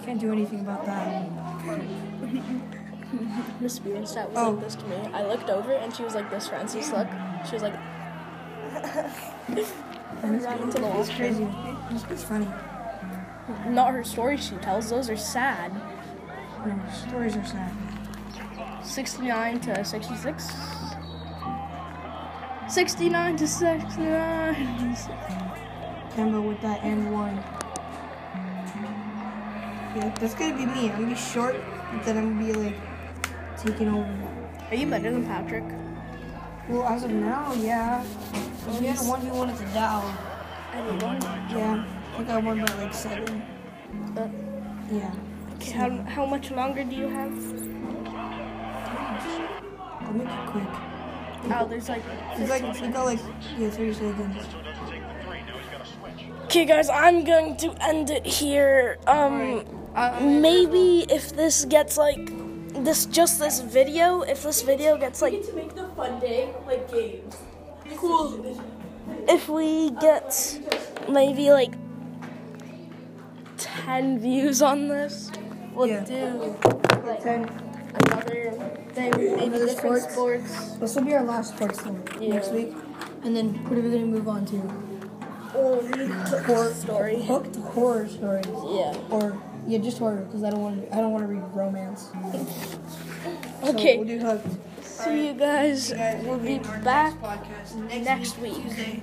Can't 0.04 0.20
do 0.20 0.32
anything 0.32 0.60
about 0.60 0.84
that. 0.86 1.28
Miss 3.60 3.78
Bjornstad 3.78 4.30
was 4.30 4.36
Oh. 4.36 4.50
like 4.50 4.64
this 4.64 4.74
to 4.74 4.84
me. 4.86 4.96
I 5.12 5.24
looked 5.26 5.48
over 5.48 5.72
and 5.72 5.94
she 5.94 6.02
was 6.02 6.14
like 6.14 6.30
this 6.30 6.48
Francis 6.48 6.90
look. 6.90 7.06
She 7.46 7.54
was 7.54 7.62
like 7.62 7.74
ran 10.22 10.62
into 10.62 10.78
the 10.78 10.86
wall. 10.86 11.00
It's 11.00 11.10
crazy. 11.10 11.46
It's, 12.10 12.24
funny. 12.24 12.48
Not 13.68 13.92
her 13.92 14.04
stories 14.04 14.46
she 14.46 14.56
tells, 14.56 14.90
those 14.90 15.08
are 15.10 15.16
sad. 15.16 15.72
Stories 17.08 17.36
are 17.36 17.44
sad. 17.44 17.70
69 18.84 19.60
to 19.60 19.84
66. 19.84 20.52
69 22.68 23.36
to 23.36 23.46
69. 23.48 24.96
Kemba 26.14 26.46
with 26.46 26.60
that 26.60 26.82
and 26.82 27.12
one. 27.12 27.36
Yeah, 29.96 30.14
that's 30.20 30.34
gonna 30.34 30.56
be 30.56 30.66
me. 30.66 30.90
I'm 30.90 31.00
gonna 31.02 31.14
be 31.14 31.14
short, 31.14 31.56
but 31.92 32.04
then 32.04 32.18
I'm 32.18 32.38
gonna 32.38 32.52
be 32.52 32.52
like 32.52 32.76
taking 33.58 33.88
over. 33.88 34.12
Are 34.70 34.74
you 34.74 34.86
better 34.86 35.10
than 35.10 35.24
Patrick? 35.24 35.64
Well, 36.68 36.84
as 36.88 37.04
of 37.04 37.10
now, 37.10 37.52
yeah. 37.54 38.04
We 38.80 38.86
had 38.86 38.98
a 38.98 39.04
one 39.04 39.20
v 39.20 39.28
one 39.30 39.50
at 39.50 39.58
the 39.58 39.64
Dow. 39.66 40.02
Anyone? 40.72 41.20
Yeah, 41.50 41.84
I 42.12 42.16
think 42.16 42.28
I 42.30 42.38
won 42.38 42.64
by 42.64 42.74
like 42.74 42.94
seven. 42.94 43.42
Uh, 44.16 44.28
Yeah. 44.90 45.12
okay, 45.56 45.70
how, 45.72 45.90
how 46.08 46.26
much 46.26 46.50
longer 46.50 46.82
do 46.84 46.96
you 46.96 47.08
have? 47.08 47.73
make 50.14 50.28
it 50.28 50.46
quick. 50.46 50.68
Oh, 51.52 51.66
there's 51.68 51.88
like. 51.88 52.02
Like 52.48 52.80
you 52.80 52.90
got 52.90 53.04
like 53.04 53.18
yeah, 53.58 53.70
thirty 53.70 53.92
seconds. 53.94 54.46
Okay, 56.44 56.64
guys, 56.64 56.88
I'm 56.88 57.24
going 57.24 57.56
to 57.58 57.74
end 57.82 58.10
it 58.10 58.24
here. 58.24 58.98
Um, 59.06 59.64
right. 59.94 60.22
maybe 60.22 61.04
if 61.10 61.34
this 61.34 61.64
gets 61.64 61.96
like 61.96 62.30
this, 62.84 63.06
just 63.06 63.38
this 63.38 63.60
video, 63.60 64.22
if 64.22 64.42
this 64.42 64.62
video 64.62 64.96
gets 64.96 65.20
like. 65.20 65.32
We 65.32 65.38
need 65.38 65.48
to 65.48 65.56
make 65.56 65.74
the 65.74 65.88
fun 65.96 66.20
day 66.20 66.54
like 66.66 66.90
games. 66.90 67.36
Cool. 67.96 68.60
If 69.28 69.48
we 69.48 69.90
get 70.00 70.60
maybe 71.08 71.50
like 71.50 71.74
10 73.58 74.18
views 74.20 74.62
on 74.62 74.88
this, 74.88 75.30
we'll 75.74 75.88
yeah. 75.88 76.04
do. 76.04 76.56
Like, 77.04 77.22
10 77.22 77.63
other 78.24 78.50
thing, 78.92 79.10
maybe 79.10 79.54
other 79.54 79.68
sports. 79.68 80.12
sports. 80.12 80.72
This 80.76 80.94
will 80.94 81.04
be 81.04 81.14
our 81.14 81.24
last 81.24 81.54
sports 81.56 81.80
thing 81.80 82.06
yeah. 82.20 82.34
next 82.34 82.52
week. 82.52 82.74
And 83.22 83.36
then 83.36 83.54
what 83.64 83.78
are 83.78 83.82
we 83.82 83.90
going 83.90 84.00
to 84.00 84.06
move 84.06 84.28
on 84.28 84.44
to? 84.46 84.56
Or 85.56 85.82
hook 85.82 86.44
horror 86.46 86.74
story. 86.74 87.22
Hooked 87.22 87.56
horror 87.56 88.08
stories. 88.08 88.46
Yeah. 88.46 88.96
Or 89.10 89.40
yeah, 89.66 89.78
just 89.78 89.98
horror 89.98 90.22
because 90.22 90.42
I 90.42 90.50
don't 90.50 90.60
want 90.60 90.82
to. 90.82 90.94
I 90.94 91.00
don't 91.00 91.12
want 91.12 91.22
to 91.22 91.28
read 91.32 91.42
romance. 91.54 92.10
so 93.62 93.68
okay. 93.70 93.96
We'll 93.96 94.06
do 94.06 94.18
hooked. 94.18 94.46
See 94.82 95.10
right. 95.10 95.18
you, 95.18 95.32
guys. 95.34 95.90
you 95.90 95.96
guys. 95.96 96.24
We'll 96.24 96.38
be 96.38 96.58
back 96.58 97.14
next, 97.20 98.04
next, 98.04 98.38
week. 98.38 98.54
Tuesday, 98.54 99.02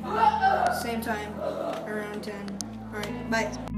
same 0.81 1.01
time, 1.01 1.39
around 1.87 2.23
ten. 2.23 2.59
All 2.93 2.99
right. 2.99 3.31
Bye. 3.31 3.77